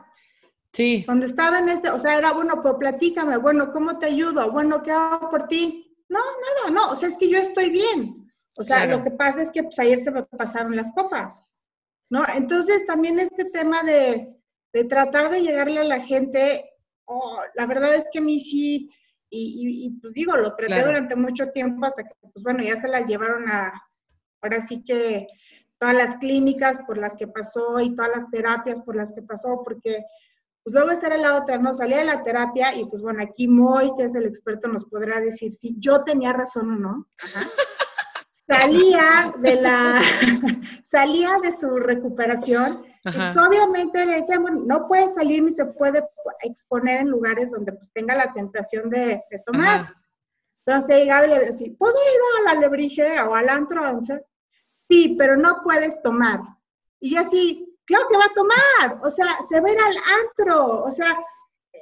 [0.73, 1.03] Sí.
[1.05, 4.51] Cuando estaba en este, o sea, era, bueno, pues platícame, bueno, ¿cómo te ayudo?
[4.53, 5.97] Bueno, ¿qué hago por ti?
[6.09, 8.33] No, nada, no, o sea, es que yo estoy bien.
[8.57, 11.45] O sea, lo que pasa es que pues ayer se me pasaron las copas,
[12.11, 12.23] ¿no?
[12.35, 14.37] Entonces, también este tema de,
[14.73, 16.71] de tratar de llegarle a la gente,
[17.07, 18.91] oh, la verdad es que a mí sí,
[19.35, 23.01] y, pues digo, lo traté durante mucho tiempo hasta que, pues bueno, ya se la
[23.01, 23.73] llevaron a,
[24.43, 25.27] ahora sí que
[25.79, 29.63] todas las clínicas por las que pasó y todas las terapias por las que pasó,
[29.65, 30.05] porque
[30.63, 31.75] pues luego esa era la otra, ¿no?
[31.75, 35.21] Salía de la terapia y pues bueno, aquí Moy, que es el experto, nos podrá
[35.21, 37.09] decir si yo tenía razón o no.
[38.47, 40.01] salía de la,
[40.85, 46.09] salía de su recuperación, pues obviamente le decían, bueno, no puede salir ni se puede
[46.43, 49.93] exponer en lugares donde pues tenga la tentación de, tomar.
[50.65, 54.25] Entonces Gaby le decía, ¿puedo ir a la lebrige o al antro 11?
[54.89, 56.41] Sí, pero no puedes tomar.
[57.01, 60.85] Y así, claro que va a tomar, o sea, se va a ir al antro,
[60.85, 61.19] o sea,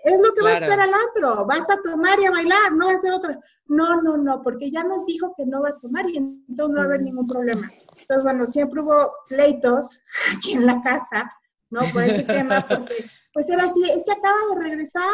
[0.05, 2.87] es lo que vas a hacer al antro, vas a tomar y a bailar, no
[2.87, 3.39] va a hacer otra.
[3.67, 6.77] No, no, no, porque ya nos dijo que no va a tomar y entonces no
[6.77, 7.71] va a haber ningún problema.
[8.11, 10.03] Entonces, bueno, siempre hubo pleitos
[10.37, 11.33] aquí en la casa,
[11.71, 11.81] ¿no?
[11.93, 15.05] Por ese tema, porque pues era así, es que acaba de regresar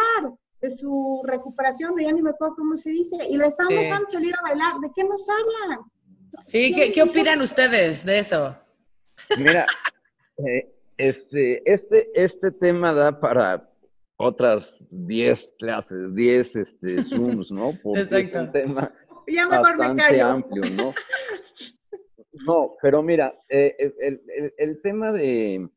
[0.62, 4.34] de su recuperación, ya ni me acuerdo cómo se dice, y le estamos dejando salir
[4.34, 5.80] a bailar, ¿de qué nos hablan?
[6.46, 8.56] Sí, ¿qué, ¿qué opinan ustedes de eso?
[9.38, 9.66] Mira,
[10.38, 13.68] eh, este, este, este tema da para
[14.16, 17.72] otras 10 clases, 10 este, Zooms, ¿no?
[17.82, 18.90] Porque es un tema
[19.50, 20.94] bastante amplio, ¿no?
[22.44, 24.20] No, pero mira, eh, el,
[24.58, 25.68] el, tema de,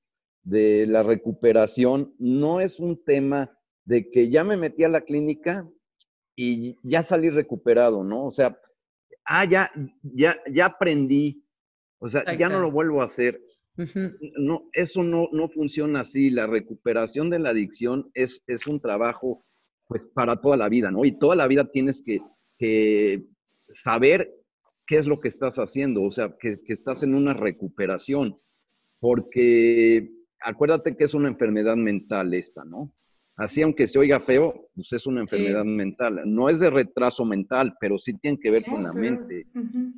[0.43, 5.67] de, la recuperación no es un tema de que ya me metí a la clínica
[6.35, 8.25] y ya salí recuperado, ¿no?
[8.25, 8.59] O sea,
[9.25, 11.43] ah, ya, ya, ya aprendí,
[11.99, 13.41] o sea, ya no lo vuelvo a hacer.
[14.37, 16.29] No, eso no, no funciona así.
[16.29, 19.45] La recuperación de la adicción es, es un trabajo
[19.87, 21.05] pues para toda la vida, ¿no?
[21.05, 22.19] Y toda la vida tienes que,
[22.57, 23.25] que
[23.69, 24.38] saber
[24.89, 28.39] qué es lo que estás haciendo, o sea, que, que, estás en una recuperación,
[28.99, 30.09] porque
[30.41, 32.91] acuérdate que es una enfermedad mental esta, ¿no?
[33.35, 36.23] Así, aunque se oiga feo, pues es una enfermedad mental.
[36.25, 39.45] No es de retraso mental, pero sí tiene que ver con la mente.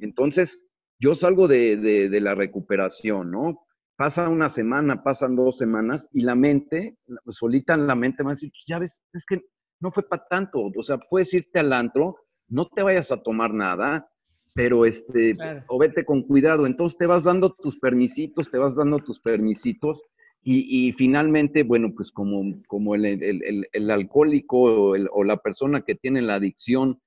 [0.01, 0.59] Entonces,
[0.99, 3.65] yo salgo de, de, de, la recuperación, ¿no?
[3.95, 6.97] pasa una semana, pasan dos semanas y la mente,
[7.29, 9.39] solita en la mente va a decir, pues ya ves, es que
[9.79, 13.53] no fue para tanto, o sea, puedes irte al antro, no te vayas a tomar
[13.53, 14.10] nada,
[14.53, 15.37] pero este,
[15.67, 20.03] o vete con cuidado, entonces te vas dando tus permisitos, te vas dando tus permisitos
[20.43, 26.23] y, finalmente, bueno, pues como, como el, el, el, alcohólico o, la persona que tiene
[26.23, 26.99] la adicción,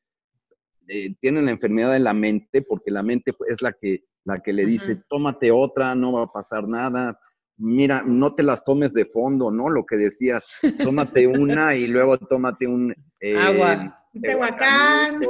[0.86, 4.52] eh, tiene la enfermedad de la mente, porque la mente es la que la que
[4.52, 7.18] le dice, tómate otra, no va a pasar nada.
[7.56, 9.68] Mira, no te las tomes de fondo, ¿no?
[9.68, 12.94] Lo que decías, tómate una y luego tómate un...
[13.20, 14.00] Eh, Agua.
[14.20, 15.20] Tehuacán.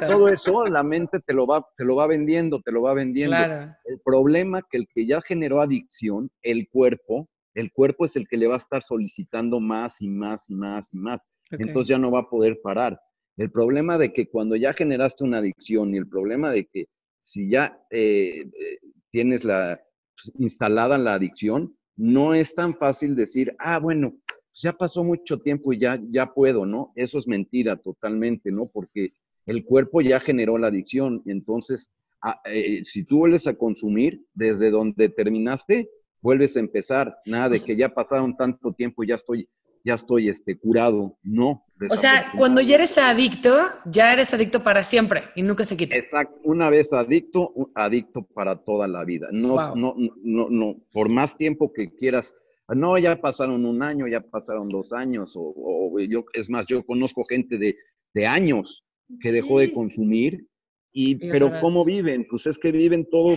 [0.00, 3.36] Todo eso la mente te lo va, te lo va vendiendo, te lo va vendiendo.
[3.84, 8.36] El problema que el que ya generó adicción, el cuerpo, el cuerpo es el que
[8.36, 11.28] le va a estar solicitando más y más y más y más.
[11.50, 13.00] Entonces ya no va a poder parar.
[13.36, 16.86] El problema de que cuando ya generaste una adicción y el problema de que
[17.20, 18.78] si ya eh, eh,
[19.10, 19.80] tienes la
[20.14, 25.38] pues, instalada la adicción, no es tan fácil decir, ah, bueno, pues ya pasó mucho
[25.38, 26.92] tiempo y ya, ya puedo, ¿no?
[26.96, 28.66] Eso es mentira totalmente, ¿no?
[28.66, 29.12] Porque
[29.46, 31.22] el cuerpo ya generó la adicción.
[31.26, 31.90] Entonces,
[32.22, 35.88] ah, eh, si tú vuelves a consumir, desde donde terminaste,
[36.20, 37.16] vuelves a empezar.
[37.26, 39.48] Nada de que ya pasaron tanto tiempo y ya estoy
[39.84, 41.18] ya estoy este, curado.
[41.22, 41.64] No.
[41.90, 43.50] O sea, cuando ya eres adicto,
[43.84, 45.96] ya eres adicto para siempre y nunca se quita.
[45.96, 46.40] Exacto.
[46.44, 49.28] Una vez adicto, adicto para toda la vida.
[49.30, 52.34] No, no, no, no, por más tiempo que quieras.
[52.68, 57.22] No, ya pasaron un año, ya pasaron dos años, o, yo, es más, yo conozco
[57.28, 57.76] gente de,
[58.14, 58.86] de años
[59.20, 60.46] que dejó de consumir
[60.90, 62.26] y, pero ¿cómo viven?
[62.30, 63.36] Pues es que viven todo,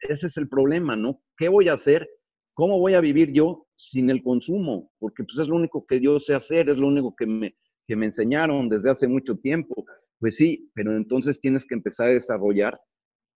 [0.00, 1.20] ese es el problema, ¿no?
[1.36, 2.08] ¿Qué voy a hacer?
[2.54, 6.20] ¿Cómo voy a vivir yo sin el consumo, porque pues es lo único que yo
[6.20, 9.84] sé hacer, es lo único que me, que me enseñaron desde hace mucho tiempo.
[10.18, 12.80] Pues sí, pero entonces tienes que empezar a desarrollar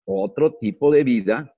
[0.05, 1.53] otro tipo de vida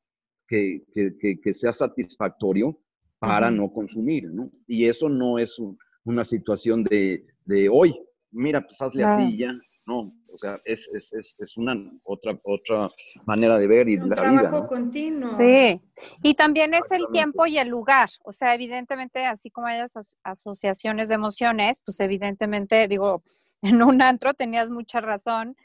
[0.47, 2.81] que, que, que, sea satisfactorio
[3.19, 4.51] para no consumir, ¿no?
[4.67, 5.61] Y eso no es
[6.05, 7.95] una situación de, de, hoy,
[8.31, 9.53] mira, pues hazle así ya,
[9.89, 11.75] no, o sea, es, es, es, es, una
[12.05, 12.91] otra, otra
[13.25, 14.67] manera de ver y Un la trabajo vida.
[14.67, 15.19] continuo.
[15.21, 15.81] Sí,
[16.23, 18.11] y también es el tiempo y el lugar.
[18.23, 23.23] O sea, evidentemente, así como hay as asociaciones de emociones, pues evidentemente, digo,
[23.63, 25.57] en un antro tenías mucha razón,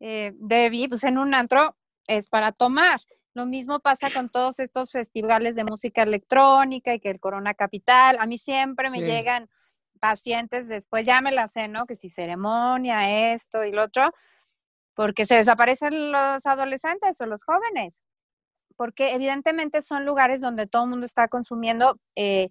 [0.00, 1.76] eh, Debbie, pues en un antro
[2.08, 2.98] es para tomar.
[3.32, 8.16] Lo mismo pasa con todos estos festivales de música electrónica y que el Corona Capital.
[8.18, 9.48] A mí siempre me llegan
[9.98, 11.86] pacientes después, ya me la sé, ¿no?
[11.86, 14.12] Que si ceremonia, esto y lo otro,
[14.94, 18.02] porque se desaparecen los adolescentes o los jóvenes,
[18.76, 22.50] porque evidentemente son lugares donde todo el mundo está consumiendo eh,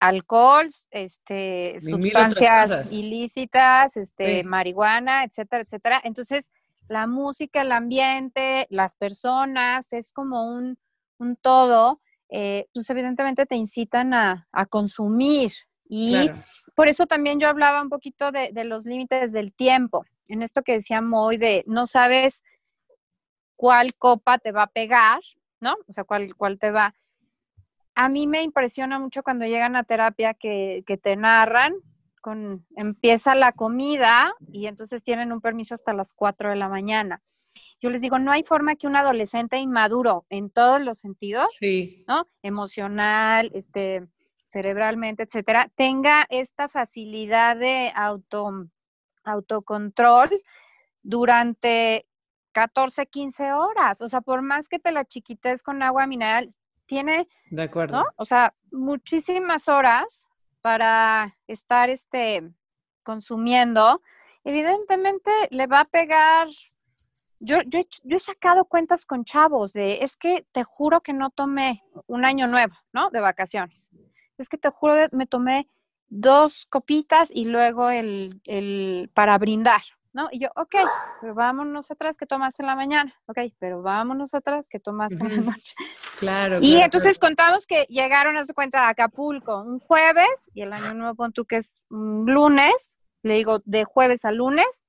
[0.00, 6.00] alcohol, este, sustancias ilícitas, este, marihuana, etcétera, etcétera.
[6.02, 6.50] Entonces,
[6.88, 10.76] la música, el ambiente, las personas, es como un,
[11.18, 15.52] un todo, eh, pues evidentemente te incitan a, a consumir,
[15.94, 16.30] y
[16.74, 20.72] por eso también yo hablaba un poquito de, los límites del tiempo, en esto que
[20.72, 22.42] decía Moy, de no sabes
[23.56, 25.20] cuál copa te va a pegar,
[25.60, 25.74] ¿no?
[25.86, 26.94] O sea, cuál, cuál te va.
[27.94, 31.74] A mí me impresiona mucho cuando llegan a terapia que, que te narran
[32.22, 37.22] con, empieza la comida y entonces tienen un permiso hasta las 4 de la mañana.
[37.82, 41.52] Yo les digo, no hay forma que un adolescente inmaduro en todos los sentidos,
[42.08, 42.26] ¿no?
[42.42, 44.08] Emocional, este,
[44.52, 48.68] cerebralmente, etcétera, tenga esta facilidad de auto,
[49.24, 50.30] autocontrol
[51.02, 52.06] durante
[52.52, 54.02] 14, 15 horas.
[54.02, 56.48] O sea, por más que te la chiquites con agua mineral,
[56.86, 58.04] tiene, de acuerdo.
[58.16, 60.26] O sea, muchísimas horas
[60.60, 62.52] para estar este,
[63.02, 64.02] consumiendo,
[64.44, 66.48] evidentemente le va a pegar.
[67.40, 71.30] Yo, yo, yo, he sacado cuentas con chavos de, es que te juro que no
[71.30, 73.10] tomé un año nuevo, ¿no?
[73.10, 73.90] De vacaciones.
[74.42, 75.68] Es que te juro que me tomé
[76.12, 79.80] dos copitas y luego el, el para brindar,
[80.12, 80.28] ¿no?
[80.30, 80.74] Y yo, ok,
[81.22, 85.36] pero vámonos atrás que tomaste en la mañana, ok, pero vámonos atrás que tomaste en
[85.36, 85.74] la noche.
[86.18, 86.58] Claro.
[86.60, 90.92] Y entonces contamos que llegaron a su cuenta a Acapulco un jueves y el año
[90.92, 94.86] nuevo pon tú que es un lunes, le digo de jueves a lunes,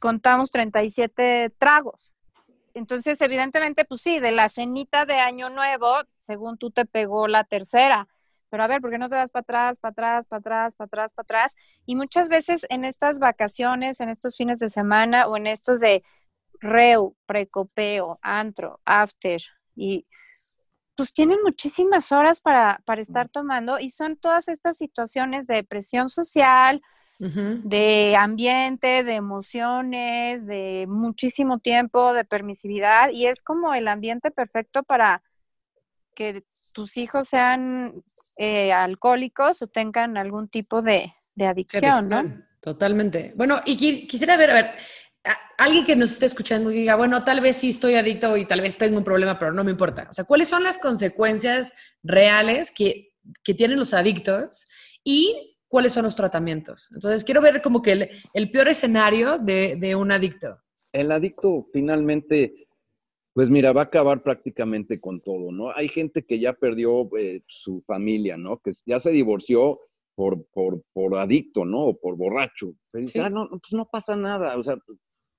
[0.00, 2.16] contamos 37 tragos.
[2.74, 7.44] Entonces, evidentemente, pues sí, de la cenita de año nuevo, según tú te pegó la
[7.44, 8.08] tercera
[8.50, 10.86] pero a ver, ¿por qué no te das para atrás, para atrás, para atrás, para
[10.86, 11.54] atrás, para atrás?
[11.86, 16.02] Y muchas veces en estas vacaciones, en estos fines de semana o en estos de
[16.60, 19.40] reu, precopeo, antro, after,
[19.76, 20.06] y
[20.96, 26.08] pues tienen muchísimas horas para, para estar tomando y son todas estas situaciones de presión
[26.08, 26.82] social,
[27.20, 34.82] de ambiente, de emociones, de muchísimo tiempo, de permisividad y es como el ambiente perfecto
[34.82, 35.22] para
[36.18, 36.42] que
[36.74, 38.02] tus hijos sean
[38.36, 42.42] eh, alcohólicos o tengan algún tipo de, adicción, ¿no?
[42.60, 43.32] Totalmente.
[43.36, 44.70] Bueno, y quisiera ver, a ver,
[45.58, 48.76] alguien que nos esté escuchando diga, bueno, tal vez sí estoy adicto y tal vez
[48.76, 50.08] tengo un problema, pero no me importa.
[50.10, 53.12] O sea, ¿cuáles son las consecuencias reales que,
[53.44, 54.66] tienen los adictos
[55.04, 56.90] y cuáles son los tratamientos?
[56.92, 60.56] Entonces, quiero ver como que el, peor escenario de, de un adicto.
[60.92, 62.67] El adicto finalmente
[63.38, 65.70] pues mira, va a acabar prácticamente con todo, ¿no?
[65.70, 68.58] Hay gente que ya perdió eh, su familia, ¿no?
[68.58, 69.78] Que ya se divorció
[70.16, 71.84] por, por, por adicto, ¿no?
[71.84, 72.74] O por borracho.
[72.90, 74.58] Pero dice, ah, no, pues no pasa nada.
[74.58, 74.76] O sea,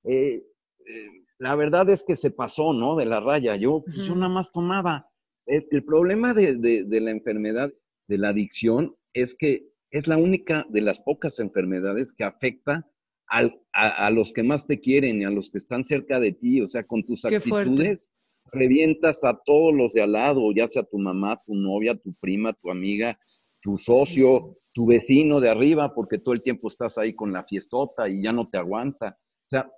[0.06, 0.42] eh,
[0.88, 1.08] eh,
[1.40, 2.96] la verdad es que se pasó, ¿no?
[2.96, 3.58] De la raya.
[3.58, 5.06] Yo, pues, yo nada más tomaba.
[5.46, 7.70] El, problema de, de la enfermedad,
[8.08, 12.90] de la adicción, es que es la única de las pocas enfermedades que afecta
[13.30, 16.68] a, los que más te quieren y a los que están cerca de ti, o
[16.68, 18.12] sea, con tus actitudes
[18.52, 22.54] revientas a todos los de al lado, ya sea tu mamá, tu novia, tu prima,
[22.54, 23.20] tu amiga,
[23.62, 28.10] tu socio, tu vecino de arriba, porque todo el tiempo estás ahí con la fiestota
[28.10, 29.18] y ya no te aguanta.
[29.20, 29.72] O sea,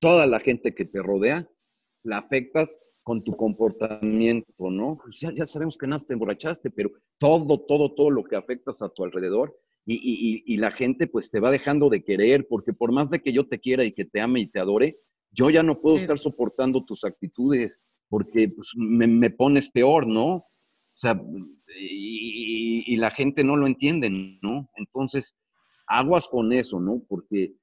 [0.00, 1.46] toda la gente que te rodea,
[2.02, 4.98] la afectas con tu comportamiento, ¿no?
[5.20, 8.88] Ya, ya sabemos que nada te emborrachaste, pero todo, todo, todo lo que afectas a
[8.88, 13.20] tu alrededor y, la gente pues te va dejando de querer, porque por más de
[13.20, 14.98] que yo te quiera y que te ame y te adore,
[15.32, 20.34] yo ya no puedo estar soportando tus actitudes, porque pues, me, pones peor, ¿no?
[20.36, 20.46] O
[20.96, 21.20] sea,
[21.78, 24.10] y, la gente no lo entiende,
[24.42, 24.68] ¿no?
[24.76, 25.34] Entonces,
[25.86, 27.02] aguas con eso, ¿no?
[27.08, 27.54] Porque,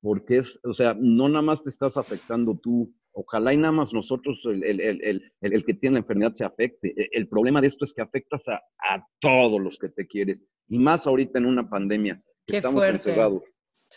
[0.00, 3.92] porque es, o sea, no nada más te estás afectando tú, ojalá y nada más
[3.92, 6.94] nosotros, el, que tiene la enfermedad se afecte.
[6.96, 10.42] E, el, problema de esto es que afectas a, a todos los que te quieren
[10.68, 13.42] y más ahorita en una pandemia, que estamos encerrados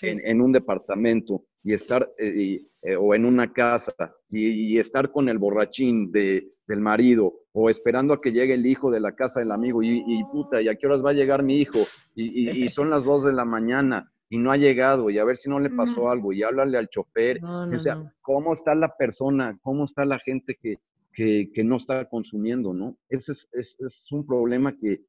[0.02, 3.94] en, un departamento y estar, eh, eh, o en una casa,
[4.30, 8.92] y, estar con el borrachín de, del marido, o esperando a que llegue el hijo
[8.92, 11.58] de la casa del amigo, y, puta, ¿y a qué horas va a llegar mi
[11.58, 11.80] hijo?
[12.16, 15.50] Y, son las dos de la mañana, y no ha llegado, y a ver si
[15.50, 17.44] no le pasó algo, y háblale al chofer.
[17.44, 19.58] o sea, ¿cómo está la persona?
[19.62, 20.78] ¿Cómo está la gente que,
[21.14, 22.98] que, no está consumiendo, no?
[23.10, 25.02] Ese es, es un problema que,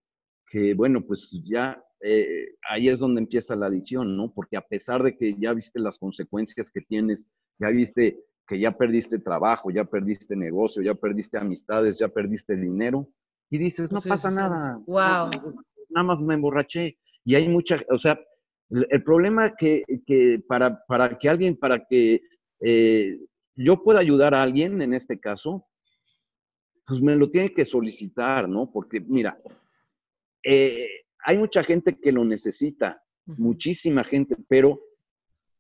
[0.49, 4.33] que bueno, pues ya eh, ahí es donde empieza la adicción, ¿no?
[4.33, 7.27] Porque a pesar de que ya viste las consecuencias que tienes,
[7.59, 13.07] ya viste que ya perdiste trabajo, ya perdiste negocio, ya perdiste amistades, ya perdiste dinero,
[13.51, 14.81] y dices, no pasa nada.
[14.87, 15.31] Wow.
[15.89, 16.97] nada más me emborraché.
[17.25, 18.19] Y hay mucha, o sea,
[18.71, 22.23] el, problema que, que para, para, que alguien, para que
[22.61, 23.19] eh,
[23.57, 25.67] yo pueda ayudar a alguien en este caso,
[26.87, 28.71] pues me lo tiene que solicitar, ¿no?
[28.71, 29.41] Porque mira,
[30.43, 30.89] eh,
[31.25, 34.81] hay mucha gente que lo necesita, muchísima gente, pero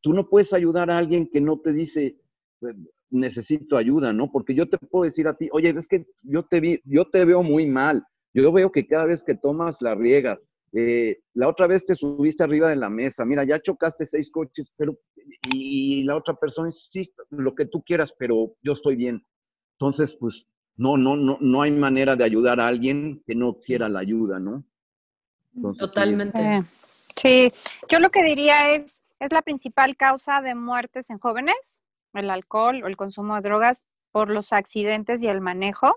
[0.00, 2.16] tú no puedes ayudar a alguien que no te dice,
[2.58, 2.74] pues,
[3.10, 4.30] necesito ayuda, ¿no?
[4.30, 7.24] Porque yo te puedo decir a ti, oye, es que yo te, vi, yo te
[7.24, 11.66] veo muy mal, yo veo que cada vez que tomas la riegas, eh, la otra
[11.66, 14.98] vez te subiste arriba de la mesa, mira, ya chocaste seis coches, pero
[15.52, 19.24] y la otra persona dice, sí, lo que tú quieras, pero yo estoy bien.
[19.78, 20.46] Entonces, pues,
[20.76, 24.38] no, no, no, no hay manera de ayudar a alguien que no quiera la ayuda,
[24.38, 24.64] ¿no?
[25.78, 26.62] Totalmente.
[27.16, 27.50] Sí,
[27.88, 31.82] yo lo que diría es, es la principal causa de muertes en jóvenes,
[32.14, 35.96] el alcohol o el consumo de drogas por los accidentes y el manejo,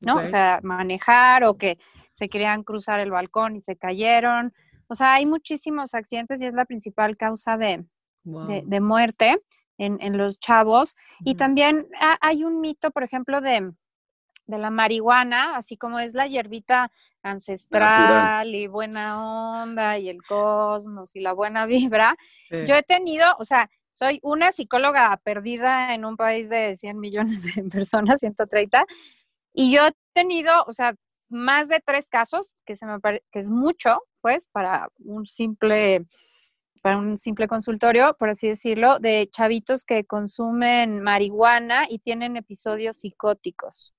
[0.00, 0.16] ¿no?
[0.16, 1.78] O sea, manejar o que
[2.12, 4.52] se querían cruzar el balcón y se cayeron.
[4.88, 7.84] O sea, hay muchísimos accidentes y es la principal causa de,
[8.24, 9.40] de, muerte
[9.78, 10.96] en, en, los chavos.
[11.24, 11.86] Y también
[12.20, 13.72] hay un mito, por ejemplo, de,
[14.50, 16.90] de la marihuana, así como es la hierbita
[17.22, 22.16] ancestral y buena onda y el cosmos y la buena vibra.
[22.50, 27.42] Yo he tenido, o sea, soy una psicóloga perdida en un país de 100 millones
[27.42, 28.84] de personas, 130,
[29.52, 30.94] y yo he tenido, o sea,
[31.30, 36.06] más de tres casos, que, se me que es mucho, pues, para un simple
[36.82, 42.96] para un simple consultorio, por así decirlo, de chavitos que consumen marihuana y tienen episodios
[42.98, 43.94] psicóticos.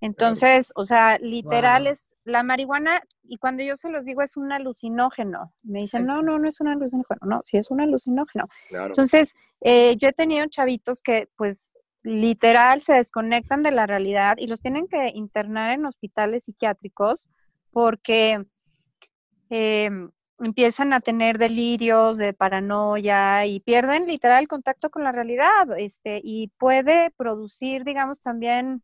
[0.00, 4.50] Entonces, o sea, literal es la marihuana, y cuando yo se los digo es un
[4.50, 5.52] alucinógeno.
[5.62, 7.20] Me dicen, no, no, no es un alucinógeno.
[7.22, 8.48] No, sí es un alucinógeno.
[8.72, 11.70] Entonces, eh, yo he tenido chavitos que, pues,
[12.02, 17.28] literal se desconectan de la realidad y los tienen que internar en hospitales psiquiátricos
[17.70, 18.44] porque
[19.50, 25.78] em, empiezan a tener delirios de paranoia y pierden literal el contacto con la realidad,
[25.78, 28.82] este, y puede producir, digamos, también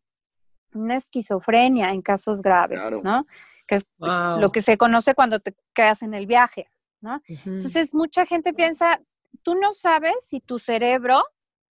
[0.73, 3.25] una esquizofrenia en casos graves, ¿no?
[3.67, 6.69] Que es lo que se conoce cuando te quedas en el viaje,
[7.01, 7.21] ¿no?
[7.27, 9.01] Entonces, mucha gente piensa,
[9.43, 11.23] tú no sabes si tu cerebro,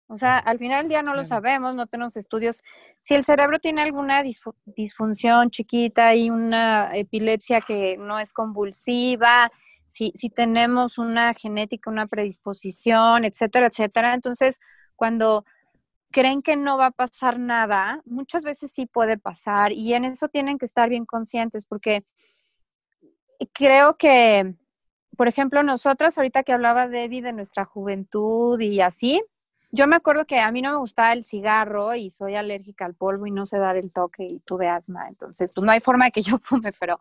[0.07, 2.63] o sea, al final del día no lo sabemos, no tenemos estudios,
[3.01, 4.23] si el cerebro tiene alguna
[4.65, 9.51] disfunción chiquita y una epilepsia que no es convulsiva,
[9.87, 14.13] si, si tenemos una genética, una predisposición, etcétera, etcétera.
[14.13, 14.59] Entonces,
[14.95, 15.45] cuando
[16.11, 20.29] creen que no va a pasar nada, muchas veces sí puede pasar y en eso
[20.29, 22.05] tienen que estar bien conscientes porque
[23.53, 24.55] creo que,
[25.17, 29.21] por ejemplo, nosotras, ahorita que hablaba Debbie de nuestra juventud y así,
[29.71, 32.93] yo me acuerdo que a mí no me gustaba el cigarro y soy alérgica al
[32.95, 36.05] polvo y no sé dar el toque y tuve asma, entonces pues no hay forma
[36.05, 36.99] de que yo fume, pero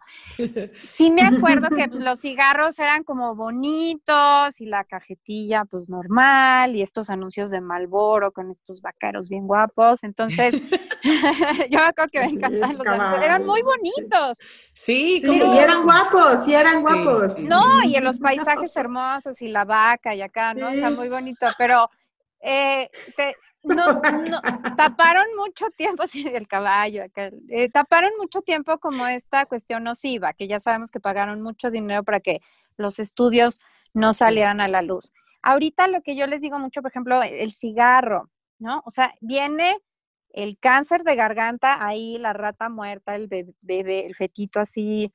[0.83, 6.75] sí me acuerdo que pues, los cigarros eran como bonitos y la cajetilla pues normal
[6.75, 10.61] y estos anuncios de Malboro con estos vaqueros bien guapos, entonces
[11.71, 14.39] yo me acuerdo que me encantaban los anuncios, eran muy bonitos.
[14.75, 15.55] Sí, como...
[15.55, 17.39] y eran guapos, sí eran guapos.
[17.41, 20.69] No, y en los paisajes hermosos y la vaca y acá, ¿no?
[20.69, 21.89] O sea, muy bonito, pero
[22.47, 22.91] eh,
[23.65, 24.01] nos,
[24.77, 27.05] taparon mucho tiempo, sí, el caballo,
[27.49, 32.05] eh, taparon mucho tiempo como esta cuestión nociva, que ya sabemos que pagaron mucho dinero
[32.05, 32.41] para que
[32.77, 33.61] los estudios
[33.93, 35.13] no salieran a la luz.
[35.43, 38.83] Ahorita lo que yo les digo mucho, por ejemplo, el cigarro, ¿no?
[38.85, 39.79] O sea, viene
[40.31, 43.29] el cáncer de garganta, ahí la rata muerta, el
[43.63, 45.13] bebé, el fetito así,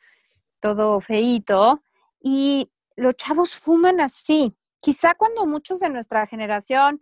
[0.60, 1.84] todo feito,
[2.20, 4.56] y los chavos fuman así.
[4.80, 7.02] Quizá cuando muchos de nuestra generación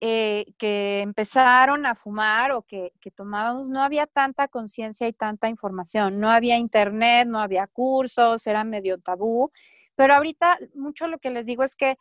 [0.00, 5.48] eh, que empezaron a fumar o que, que tomábamos, no había tanta conciencia y tanta
[5.48, 6.20] información.
[6.20, 9.50] No había internet, no había cursos, era medio tabú.
[9.96, 11.96] Pero ahorita mucho lo que les digo es que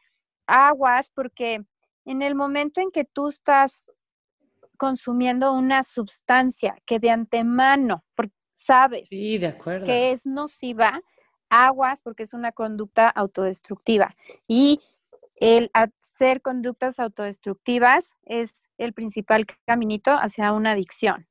[0.45, 1.65] aguas, porque
[2.05, 3.89] en el momento en que tú estás
[4.77, 8.03] consumiendo una sustancia que de antemano
[8.53, 11.01] sabes que es nociva,
[11.49, 14.15] aguas porque es una conducta autodestructiva.
[14.47, 14.81] Y
[15.39, 21.27] el hacer conductas autodestructivas es el principal caminito hacia una adicción.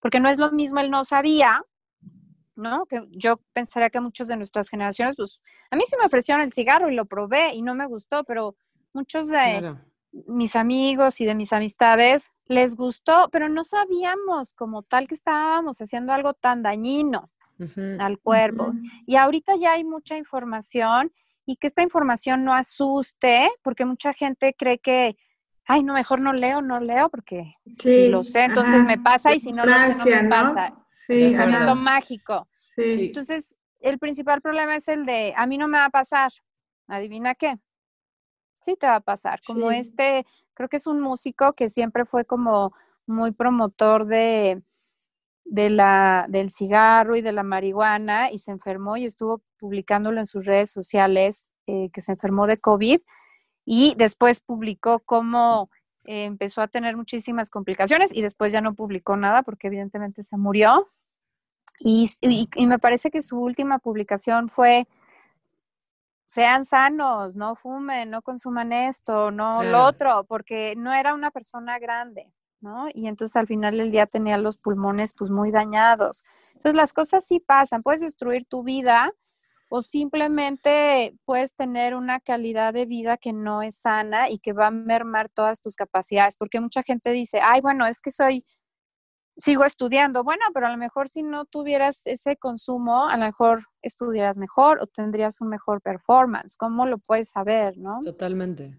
[0.00, 1.62] Porque no es lo mismo el no sabía,
[2.56, 2.86] ¿no?
[2.86, 5.40] Que yo pensaría que muchos de nuestras generaciones, pues,
[5.70, 8.56] a mí se me ofrecieron el cigarro y lo probé y no me gustó, pero
[8.92, 9.76] muchos de
[10.26, 15.80] mis amigos y de mis amistades les gustó, pero no sabíamos como tal que estábamos
[15.80, 17.30] haciendo algo tan dañino
[17.98, 18.72] al cuerpo.
[19.06, 21.12] Y ahorita ya hay mucha información
[21.44, 25.16] y que esta información no asuste, porque mucha gente cree que,
[25.66, 29.40] ay, no, mejor no leo, no leo, porque si lo sé, entonces me pasa, y
[29.40, 30.74] si no lo sé, no me pasa.
[31.06, 32.48] Sí, Pensamiento mágico.
[32.76, 36.30] Entonces, el principal problema es el de, a mí no me va a pasar.
[36.86, 37.56] ¿Adivina qué?
[38.60, 39.40] Sí te va a pasar.
[39.44, 40.24] Como este,
[40.54, 42.72] creo que es un músico que siempre fue como
[43.06, 44.62] muy promotor de,
[45.44, 50.26] de la, del cigarro y de la marihuana y se enfermó y estuvo publicándolo en
[50.26, 53.00] sus redes sociales eh, que se enfermó de COVID
[53.64, 55.70] y después publicó cómo
[56.04, 60.36] eh, empezó a tener muchísimas complicaciones y después ya no publicó nada porque evidentemente se
[60.36, 60.90] murió.
[61.78, 64.86] Y, y, me parece que su última publicación fue
[66.26, 71.78] sean sanos, no fumen, no consuman esto, no lo otro, porque no era una persona
[71.78, 72.32] grande,
[72.62, 72.86] ¿no?
[72.94, 76.24] Y entonces al final del día tenía los pulmones pues muy dañados.
[76.54, 79.12] Entonces las cosas sí pasan, puedes destruir tu vida
[79.68, 84.66] o simplemente puedes tener una calidad de vida que no es sana y que va
[84.66, 88.44] a mermar todas tus capacidades, porque mucha gente dice, ay, bueno, es que soy
[89.36, 90.24] sigo estudiando.
[90.24, 94.80] Bueno, pero a lo mejor si no tuvieras ese consumo, a lo mejor estudiarás mejor
[94.82, 96.56] o tendrías un mejor performance.
[96.56, 98.00] ¿Cómo lo puedes saber, no?
[98.04, 98.78] Totalmente.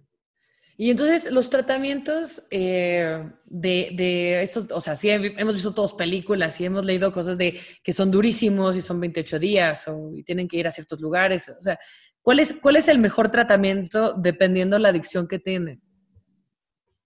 [0.76, 6.59] Y entonces los tratamientos eh, de, de, estos, o sea, sí hemos visto todas películas
[6.59, 10.47] y hemos leído cosas de que son durísimos y son 28 días o y tienen
[10.47, 11.47] que ir a ciertos lugares.
[11.49, 11.78] O sea,
[12.21, 15.82] ¿cuál es, cuál es el mejor tratamiento dependiendo la adicción que tienen?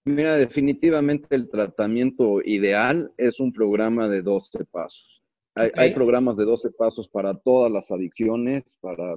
[0.06, 5.22] Mira, definitivamente el tratamiento ideal es un programa de 12 pasos.
[5.54, 9.16] Hay, programas de 12 pasos para todas las adicciones, para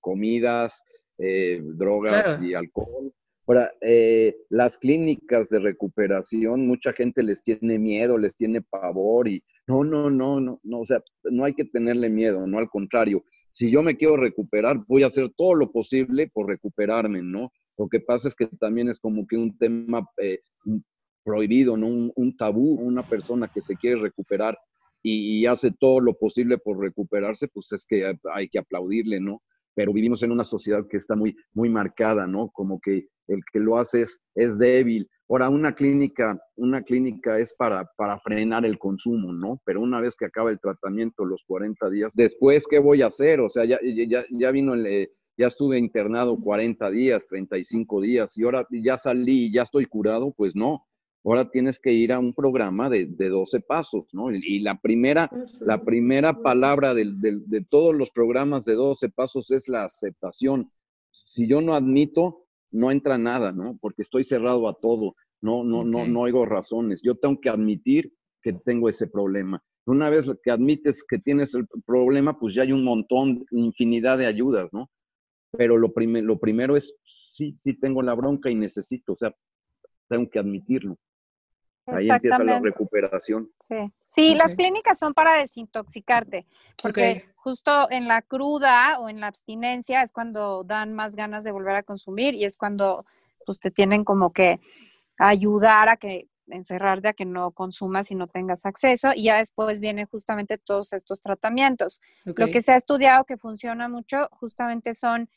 [0.00, 0.82] comidas,
[1.18, 3.12] eh, drogas y alcohol.
[3.46, 9.44] Ahora, eh, las clínicas de recuperación, mucha gente les tiene miedo, les tiene pavor y
[9.68, 13.24] no, no, no, no, no, o sea, no hay que tenerle miedo, no al contrario.
[13.50, 17.52] Si yo me quiero recuperar, voy a hacer todo lo posible por recuperarme, ¿no?
[17.78, 20.40] Lo que pasa es que también es como que un tema eh,
[21.24, 21.86] prohibido, ¿no?
[22.14, 24.58] Un, tabú, una persona que se quiere recuperar
[25.02, 29.42] y, hace todo lo posible por recuperarse, pues es que hay que aplaudirle, ¿no?
[29.76, 32.50] Pero vivimos en una sociedad que está muy, muy marcada, ¿no?
[32.50, 35.08] Como que el que lo hace es, es débil.
[35.28, 39.60] Ahora, una clínica, una clínica es para, para frenar el consumo, ¿no?
[39.64, 43.40] Pero una vez que acaba el tratamiento, los 40 días, después, ¿qué voy a hacer?
[43.40, 48.44] O sea, ya, ya, ya vino el, ya estuve internado 40 días, 35 días y
[48.44, 50.86] ahora ya salí ya estoy curado, pues no.
[51.26, 54.30] Ahora tienes que ir a un programa de, de 12 pasos, ¿no?
[54.30, 55.28] Y la primera,
[55.60, 60.70] la primera palabra de, de, todos los programas de 12 pasos es la aceptación.
[61.10, 63.76] Si yo no admito, no entra nada, ¿no?
[63.80, 67.02] Porque estoy cerrado a todo, no, no, no, no oigo razones.
[67.02, 69.60] Yo tengo que admitir que tengo ese problema.
[69.84, 74.26] Una vez que admites que tienes el problema, pues ya hay un montón, infinidad de
[74.26, 74.90] ayudas, ¿no?
[75.56, 79.34] pero lo, lo primero es, sí, sí tengo la bronca y necesito, o sea,
[80.08, 80.98] tengo que admitirlo.
[81.86, 83.50] Ahí empieza la recuperación.
[83.60, 86.46] Sí, sí las clínicas son para desintoxicarte,
[86.82, 91.52] porque justo en la cruda o en la abstinencia es cuando dan más ganas de
[91.52, 93.04] volver a consumir y es cuando
[93.44, 94.58] pues te tienen como que
[95.18, 99.80] ayudar a que encerrarte a que no consumas y no tengas acceso y ya después
[99.80, 102.00] vienen justamente todos estos tratamientos.
[102.24, 105.28] Lo que se ha estudiado que funciona mucho justamente son,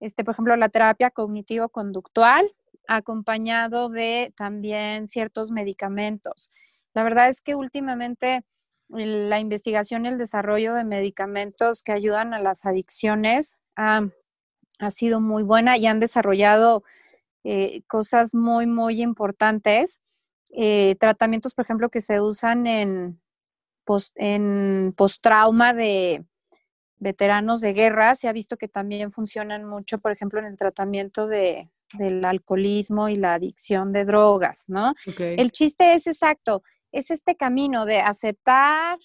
[0.00, 2.50] este, por ejemplo, la terapia cognitivo-conductual
[2.88, 6.50] acompañado de también ciertos medicamentos.
[6.94, 8.44] La verdad es que últimamente
[8.88, 14.02] la investigación y el desarrollo de medicamentos que ayudan a las adicciones ha,
[14.90, 16.84] sido muy buena y han desarrollado
[17.44, 20.00] eh, cosas muy, muy importantes
[20.56, 23.20] eh, tratamientos, por ejemplo, que se usan en
[23.84, 26.24] post, en trauma de
[26.98, 31.26] veteranos de guerra, se ha visto que también funcionan mucho, por ejemplo, en el tratamiento
[31.26, 34.94] de, del alcoholismo y la adicción de drogas, ¿no?
[35.18, 38.98] El chiste es exacto, es este camino de aceptar,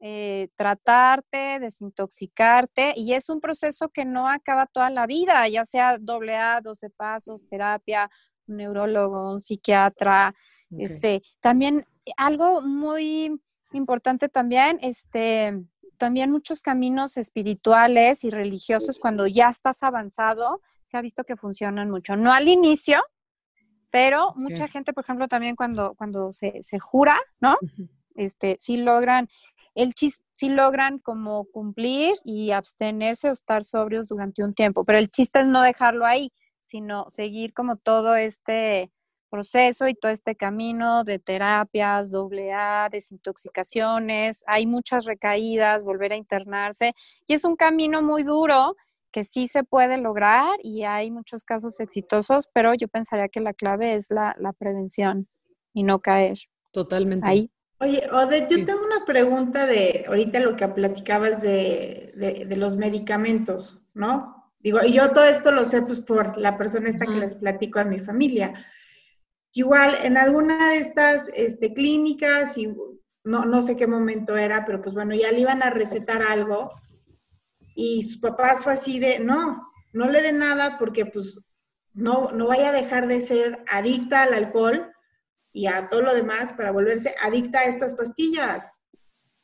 [0.00, 5.98] eh, tratarte, desintoxicarte, y es un proceso que no acaba toda la vida, ya sea
[5.98, 8.10] doble A, 12 pasos, terapia,
[8.46, 10.34] un neurólogo, un psiquiatra,
[10.78, 13.40] este, también algo muy
[13.72, 15.62] importante también, este,
[15.98, 20.60] también muchos caminos espirituales y religiosos cuando ya estás avanzado,
[20.92, 22.16] se ha visto que funcionan mucho.
[22.16, 23.02] No al inicio,
[23.90, 27.56] pero mucha gente, por ejemplo, también cuando, cuando se, jura, ¿no?
[28.14, 29.26] Este, sí logran,
[29.74, 34.98] el chis, sí logran como cumplir y abstenerse o estar sobrios durante un tiempo, pero
[34.98, 36.30] el chiste es no dejarlo ahí,
[36.60, 38.92] sino seguir como todo este,
[39.30, 46.16] proceso y todo este camino de terapias, doble A, desintoxicaciones, hay muchas recaídas, volver a
[46.16, 46.92] internarse,
[47.26, 48.76] y es un camino muy duro
[49.12, 53.52] que sí se puede lograr y hay muchos casos exitosos, pero yo pensaría que la
[53.52, 55.28] clave es la, prevención
[55.72, 56.38] y no caer.
[56.72, 57.28] Totalmente.
[57.28, 57.50] Ahí.
[57.78, 62.12] Oye, Ode, yo tengo una pregunta de ahorita lo que platicabas de,
[62.48, 64.50] de, los medicamentos, ¿no?
[64.60, 67.80] Digo, y yo todo esto lo sé pues por la persona esta que les platico
[67.80, 68.66] a mi familia.
[69.52, 72.72] Igual, en alguna de estas este, clínicas, y
[73.24, 76.70] no, no sé qué momento era, pero pues bueno, ya le iban a recetar algo
[77.74, 81.40] y su papá fue así de, no, no le dé nada porque pues
[81.94, 84.90] no, no vaya a dejar de ser adicta al alcohol
[85.52, 88.72] y a todo lo demás para volverse adicta a estas pastillas.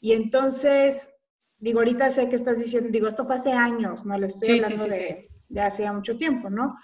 [0.01, 1.12] Y entonces,
[1.59, 4.18] digo, ahorita sé que estás diciendo, digo, esto fue hace años, ¿no?
[4.18, 6.76] Le estoy hablando de ya hacía mucho tiempo, ¿no?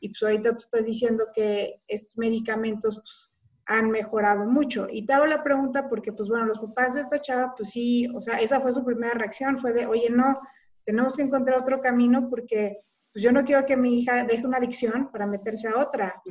[0.00, 3.32] Y pues ahorita tú estás diciendo que estos medicamentos pues,
[3.66, 4.86] han mejorado mucho.
[4.90, 8.08] Y te hago la pregunta porque, pues bueno, los papás de esta chava, pues sí,
[8.14, 10.40] o sea, esa fue su primera reacción, fue de, oye, no,
[10.84, 12.80] tenemos que encontrar otro camino porque
[13.12, 16.22] pues yo no quiero que mi hija deje una adicción para meterse a otra.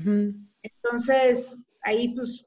[0.64, 2.45] Entonces, ahí pues,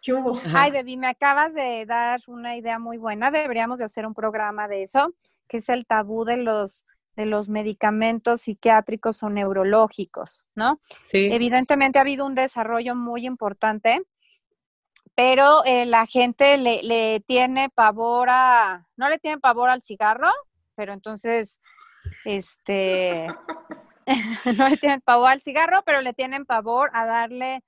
[0.00, 0.32] ¿qué hubo?
[0.54, 3.30] Ay, Debbie, me acabas de dar una idea muy buena.
[3.30, 5.14] Deberíamos de hacer un programa de eso,
[5.46, 6.86] que es el tabú de los
[7.16, 10.80] de los medicamentos psiquiátricos o neurológicos, ¿no?
[11.10, 11.30] Sí.
[11.32, 14.02] Evidentemente ha habido un desarrollo muy importante,
[15.14, 20.28] pero eh, la gente le, le, tiene pavor a, no le tiene pavor al cigarro,
[20.76, 21.60] pero entonces,
[22.24, 23.26] este,
[24.58, 27.64] no le tienen pavor al cigarro, pero le tienen pavor a darle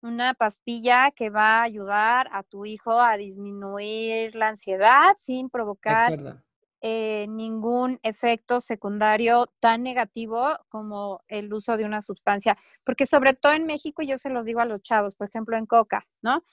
[0.00, 6.42] una pastilla que va a ayudar a tu hijo a disminuir la ansiedad sin provocar
[6.82, 12.58] eh, ningún efecto secundario tan negativo como el uso de una sustancia.
[12.84, 15.64] Porque sobre todo en México, yo se los digo a los chavos, por ejemplo en
[15.64, 16.44] coca, ¿no?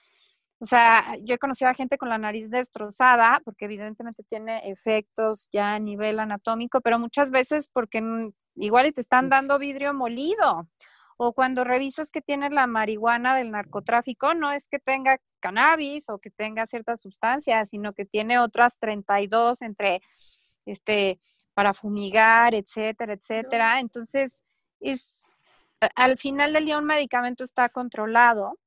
[0.62, 5.48] O sea, yo he conocido a gente con la nariz destrozada, porque evidentemente tiene efectos
[5.50, 8.00] ya a nivel anatómico, pero muchas veces porque
[8.54, 10.68] igual te están dando vidrio molido
[11.16, 16.18] o cuando revisas que tiene la marihuana del narcotráfico, no es que tenga cannabis o
[16.18, 20.00] que tenga ciertas sustancias, sino que tiene otras 32 entre,
[20.64, 21.20] este,
[21.54, 23.80] para fumigar, etcétera, etcétera.
[23.80, 24.44] Entonces,
[24.78, 25.42] es,
[25.96, 28.60] al final del día un medicamento está controlado,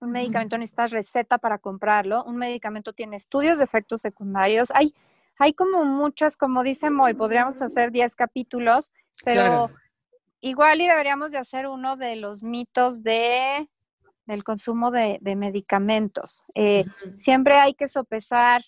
[0.00, 4.92] un medicamento necesita receta para comprarlo, un medicamento tiene estudios de efectos secundarios, hay,
[5.38, 8.92] hay como muchas, como dice Moy, podríamos hacer 10 capítulos,
[9.24, 9.70] pero...
[10.40, 13.68] Igual y deberíamos de hacer uno de los mitos de
[14.28, 16.42] del consumo de, medicamentos.
[16.54, 16.84] Eh,
[17.14, 18.60] siempre hay que sopesar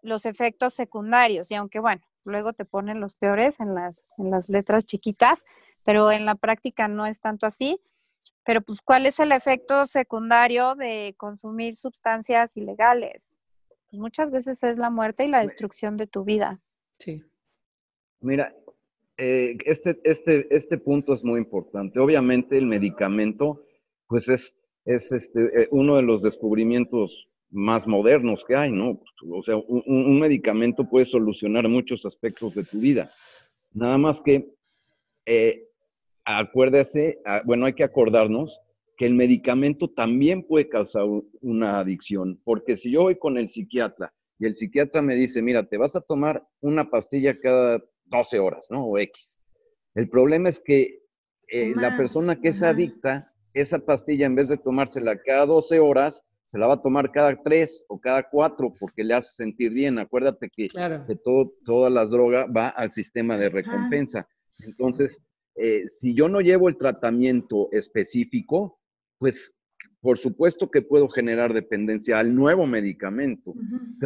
[0.00, 4.48] los efectos secundarios y aunque bueno, luego te ponen los peores en las, en las
[4.48, 5.44] letras chiquitas,
[5.82, 7.80] pero en la práctica no es tanto así.
[8.44, 13.36] Pero pues, ¿cuál es el efecto secundario de consumir sustancias ilegales?
[13.90, 16.60] Pues muchas veces es la muerte y la destrucción de tu vida.
[16.98, 17.22] Sí.
[18.20, 18.54] Mira,
[19.16, 22.00] eh, este, este, este punto es muy importante.
[22.00, 23.66] Obviamente el medicamento,
[24.06, 29.02] pues es, es este, eh, uno de los descubrimientos más modernos que hay, ¿no?
[29.30, 33.10] O sea, un, medicamento puede solucionar muchos aspectos de tu vida.
[33.72, 34.54] Nada más que,
[35.26, 35.68] eh,
[36.24, 38.60] acuérdese, ah, bueno, hay que acordarnos
[38.96, 41.04] que el medicamento también puede causar
[41.40, 45.66] una adicción, porque si yo voy con el psiquiatra y el psiquiatra me dice, mira,
[45.66, 48.84] te vas a tomar una pastilla cada 12 horas, ¿no?
[48.84, 49.38] O X.
[49.94, 51.02] El problema es que
[51.48, 56.22] eh, la persona que es adicta, esa pastilla en vez de tomársela cada 12 horas,
[56.46, 59.98] se la va a tomar cada 3 o cada 4 porque le hace sentir bien.
[59.98, 60.68] Acuérdate que,
[61.22, 64.26] todo, toda la droga va al sistema de recompensa.
[64.60, 65.22] Entonces,
[65.56, 68.78] eh, si yo no llevo el tratamiento específico,
[69.18, 69.54] pues
[70.00, 73.54] por supuesto que puedo generar dependencia al nuevo medicamento.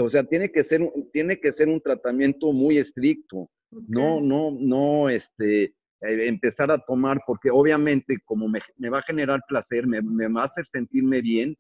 [0.01, 0.81] O sea, tiene que, ser,
[1.13, 3.49] tiene que ser un tratamiento muy estricto.
[3.71, 5.75] No, no, no, este,
[6.05, 10.67] empezar a tomar, porque obviamente como me, va a generar placer, me, va a hacer
[10.67, 11.57] sentirme bien,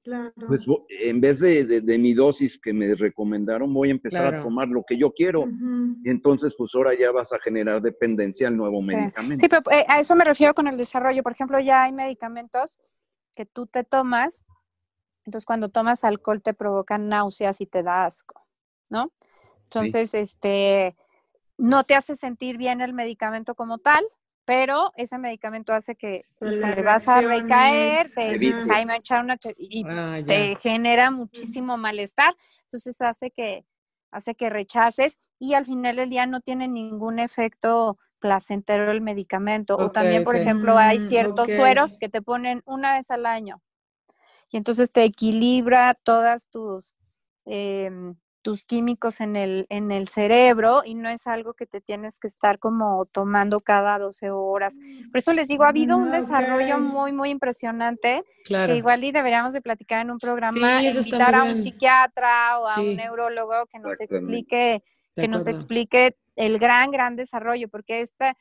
[0.46, 4.84] pues en vez de, mi dosis que me recomendaron, voy a empezar a tomar lo
[4.86, 5.46] que yo quiero.
[6.02, 9.40] Y entonces, pues ahora ya vas a generar dependencia al nuevo medicamento.
[9.40, 11.22] Sí, pero eh, a eso me refiero con el desarrollo.
[11.22, 12.78] Por ejemplo, ya hay medicamentos
[13.34, 14.44] que tú te tomas,
[15.24, 18.46] entonces cuando tomas alcohol te provocan náuseas y te da asco,
[18.90, 19.12] ¿no?
[19.64, 20.94] Entonces, este
[21.56, 24.04] no te hace sentir bien el medicamento como tal,
[24.44, 30.54] pero ese medicamento hace que pues, le vas a recaer, te, una, y ah, te
[30.56, 32.34] genera muchísimo malestar,
[32.64, 33.64] entonces hace que
[34.10, 39.76] hace que rechaces y al final del día no tiene ningún efecto placentero el medicamento.
[39.76, 43.60] o también, por ejemplo, hay mm, ciertos sueros que te ponen una vez al año
[44.50, 46.94] y entonces te equilibra todas tus
[47.44, 48.14] em,
[48.44, 52.26] tus químicos en el, en el cerebro y no es algo que te tienes que
[52.26, 54.78] estar como tomando cada 12 horas.
[55.10, 59.12] Por eso les digo, ha habido un ah, desarrollo muy, muy impresionante que igual y
[59.12, 63.78] deberíamos de platicar en un programa, invitar a un psiquiatra o a un neurólogo que
[63.78, 64.82] nos explique,
[65.16, 68.36] que nos explique el gran, gran desarrollo, porque este,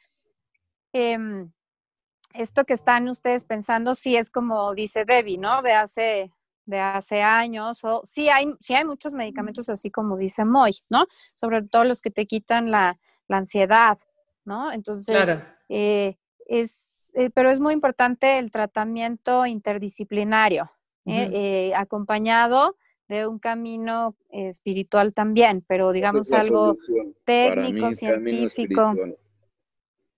[2.33, 5.61] esto que están ustedes pensando sí es como dice Debbie, ¿no?
[5.61, 6.29] De hace
[6.65, 11.05] de hace años, o sí hay, sí hay muchos medicamentos así como dice Moy, ¿no?
[11.35, 12.97] Sobre todo los que te quitan la,
[13.29, 13.97] ansiedad,
[14.45, 14.71] ¿no?
[14.71, 15.35] Entonces,
[15.67, 20.71] eh, es, eh, pero es muy importante el tratamiento interdisciplinario,
[21.05, 21.73] ¿eh?
[21.75, 26.77] acompañado de un camino espiritual también, pero digamos algo
[27.25, 28.93] técnico, científico,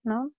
[0.04, 0.32] ¿no?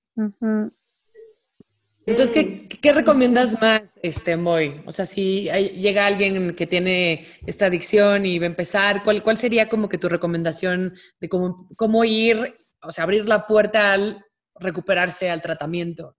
[2.07, 4.81] Entonces, ¿qué, ¿qué, recomiendas más, este, Moy?
[4.87, 9.39] O sea, si llega alguien que tiene esta adicción y va a empezar, ¿cuál, cuál
[9.39, 14.25] sería como que tu recomendación de cómo, cómo ir, o sea, abrir la puerta al
[14.61, 16.17] recuperarse al tratamiento?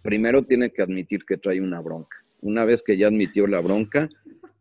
[0.00, 2.16] Primero tiene que admitir que trae una bronca.
[2.40, 4.08] Una vez que ya admitió la bronca,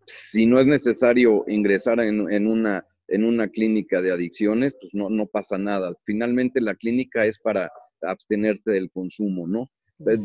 [0.05, 5.09] si no es necesario ingresar en, en una, en una clínica de adicciones, pues no,
[5.09, 5.93] no pasa nada.
[6.03, 7.71] Finalmente la clínica es para
[8.01, 9.69] abstenerte del consumo, ¿no?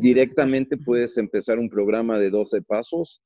[0.01, 3.23] directamente puedes empezar un programa de 12 pasos.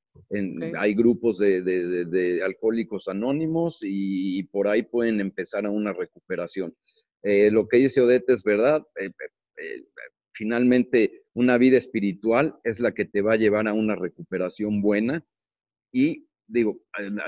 [0.79, 6.75] Hay grupos de, alcohólicos anónimos y, por ahí pueden empezar a una recuperación.
[7.23, 8.87] Eh, lo que dice Odette es verdad.
[9.01, 9.11] Eh,
[9.57, 9.85] eh,
[10.33, 15.25] finalmente, una vida espiritual es la que te va a llevar a una recuperación buena.
[15.93, 16.81] Y digo,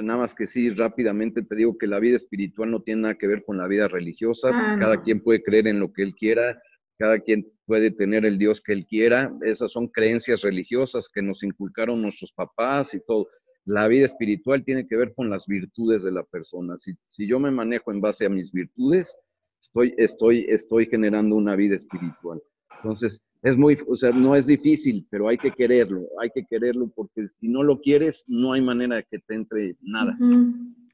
[0.03, 3.27] nada más que sí, rápidamente te digo que la vida espiritual no tiene nada que
[3.27, 4.51] ver con la vida religiosa.
[4.53, 6.63] Ah, Cada quien puede creer en lo que él quiera
[6.99, 11.43] cada quien puede tener el Dios que él quiera, esas son creencias religiosas que nos
[11.43, 13.29] inculcaron nuestros papás y todo.
[13.65, 16.77] La vida espiritual tiene que ver con las virtudes de la persona.
[16.79, 19.17] Si, si yo me manejo en base a mis virtudes,
[19.61, 22.43] estoy, estoy, estoy generando una vida espiritual.
[22.77, 26.91] Entonces, es muy, o sea, no es difícil, pero hay que quererlo, hay que quererlo
[26.95, 30.17] porque si no lo quieres, no hay manera de que te entre nada.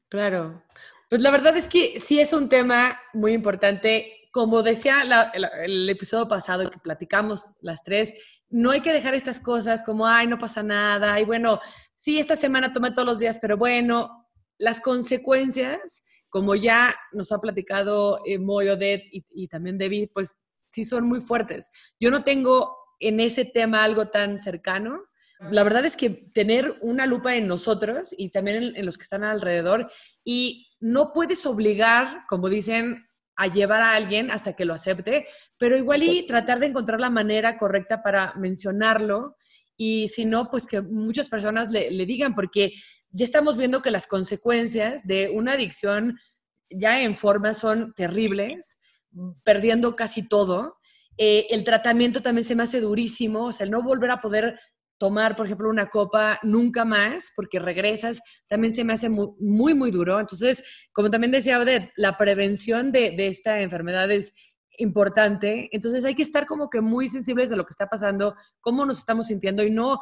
[0.09, 0.61] Claro.
[1.09, 4.97] Pues la verdad es que sí es un tema muy importante como decía
[5.63, 8.13] el, episodio pasado que platicamos las tres,
[8.49, 11.61] no hay que dejar estas cosas como, ay, no pasa nada, y bueno,
[11.95, 14.27] sí, esta semana tomé todos los días, pero bueno,
[14.57, 18.67] las consecuencias, como ya nos ha platicado eh, Moy,
[19.09, 20.35] y, y también David, pues
[20.69, 21.71] sí son muy fuertes.
[21.97, 25.01] Yo no tengo en ese tema algo tan cercano.
[25.49, 29.23] La verdad es que tener una lupa en nosotros y también en los que están
[29.23, 29.89] alrededor
[30.25, 33.05] y no puedes obligar, como dicen,
[33.35, 35.25] a llevar a alguien hasta que lo acepte,
[35.57, 39.35] pero igual y tratar de encontrar la manera correcta para mencionarlo
[39.77, 42.73] y si no, pues que muchas personas le, digan, porque
[43.09, 46.17] ya estamos viendo que las consecuencias de una adicción
[46.69, 48.79] ya en forma son terribles,
[49.43, 50.77] perdiendo casi todo.
[51.17, 54.59] Eh, el tratamiento también se me hace durísimo, o sea, el no volver a poder
[54.97, 59.91] tomar, por ejemplo, una copa nunca más, porque regresas, también se me hace muy, muy,
[59.91, 60.19] duro.
[60.19, 64.33] Entonces, como también decía Odette, la prevención de, de, esta enfermedad es
[64.77, 65.69] importante.
[65.71, 68.99] Entonces, hay que estar como que muy sensibles a lo que está pasando, cómo nos
[68.99, 69.99] estamos sintiendo y no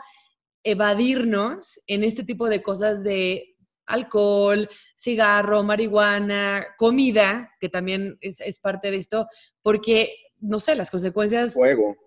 [0.63, 8.59] evadirnos en este tipo de cosas de alcohol, cigarro, marihuana, comida, que también es, es
[8.59, 9.27] parte de esto,
[9.61, 11.53] porque, no sé, las consecuencias...
[11.53, 11.97] Fuego.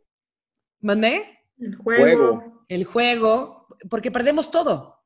[0.81, 1.23] ¿Mandé?
[1.59, 4.97] El juego el juego, porque perdemos todo.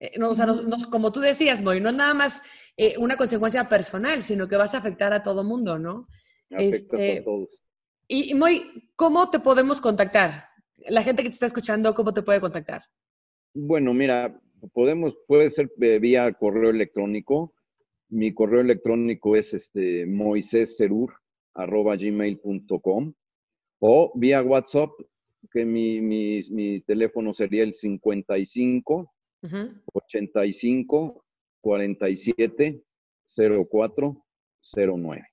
[0.00, 0.46] Eh, no, o sea,
[0.90, 2.42] como tú decías, Moy, no es nada más
[2.76, 6.08] eh, una consecuencia personal, sino que vas a afectar a todo mundo, ¿no?
[6.50, 7.62] este, a todos.
[8.08, 10.48] Y, Moy, ¿cómo te podemos contactar?
[10.88, 12.82] La gente que te está escuchando, ¿cómo te puede contactar?
[13.54, 14.40] Bueno, mira,
[14.72, 17.54] podemos, puede ser eh, vía correo electrónico.
[18.08, 20.04] Mi correo electrónico es este
[21.54, 23.14] gmail.com
[23.78, 24.90] o vía WhatsApp
[25.50, 29.12] que mi, mi, mi teléfono sería el 55
[29.92, 31.24] 85
[31.60, 32.82] 47
[33.70, 34.24] 04
[34.74, 35.26] 09.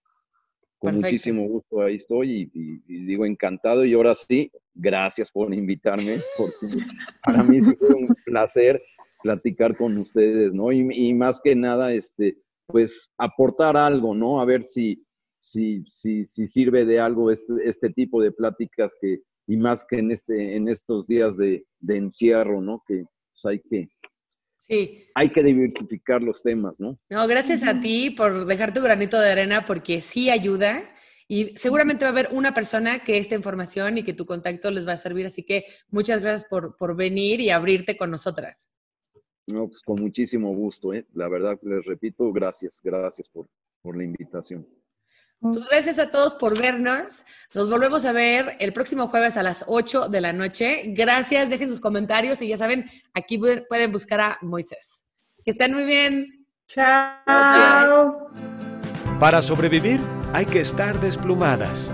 [0.80, 6.86] Con muchísimo gusto ahí estoy y, digo encantado y ahora sí, gracias por invitarme, porque
[7.24, 8.82] para mí es un placer
[9.22, 10.72] platicar con ustedes, ¿no?
[10.72, 14.40] Y, y, más que nada, este, pues aportar algo, ¿no?
[14.40, 15.06] A ver si,
[15.42, 19.20] si, si, si sirve de algo este, este tipo de pláticas que,
[19.50, 22.84] y más que en, este, en estos días de, encierro, ¿no?
[22.88, 23.90] Que pues, hay que
[24.68, 25.08] Sí.
[25.16, 27.00] Hay que diversificar los temas, ¿no?
[27.10, 30.88] No, gracias a ti por dejar tu granito de arena porque sí ayuda
[31.28, 34.88] y seguramente va a haber una persona que esta información y que tu contacto les
[34.88, 38.70] va a servir, así que muchas gracias por, por venir y abrirte con nosotras.
[39.48, 41.08] No, pues con muchísimo gusto, ¿eh?
[41.14, 43.48] La verdad, les repito, gracias, gracias por,
[43.82, 44.68] por la invitación.
[45.42, 47.24] Pues gracias a todos por vernos.
[47.54, 50.84] Nos volvemos a ver el próximo jueves a las 8 de la noche.
[50.88, 55.06] Gracias, dejen sus comentarios y ya saben, aquí pueden buscar a Moisés.
[55.46, 56.46] Que estén muy bien.
[56.68, 58.30] Chao.
[59.20, 60.00] Para sobrevivir
[60.34, 61.94] hay que estar desplumadas.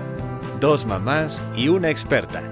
[0.60, 2.42] Dos mamás y una experta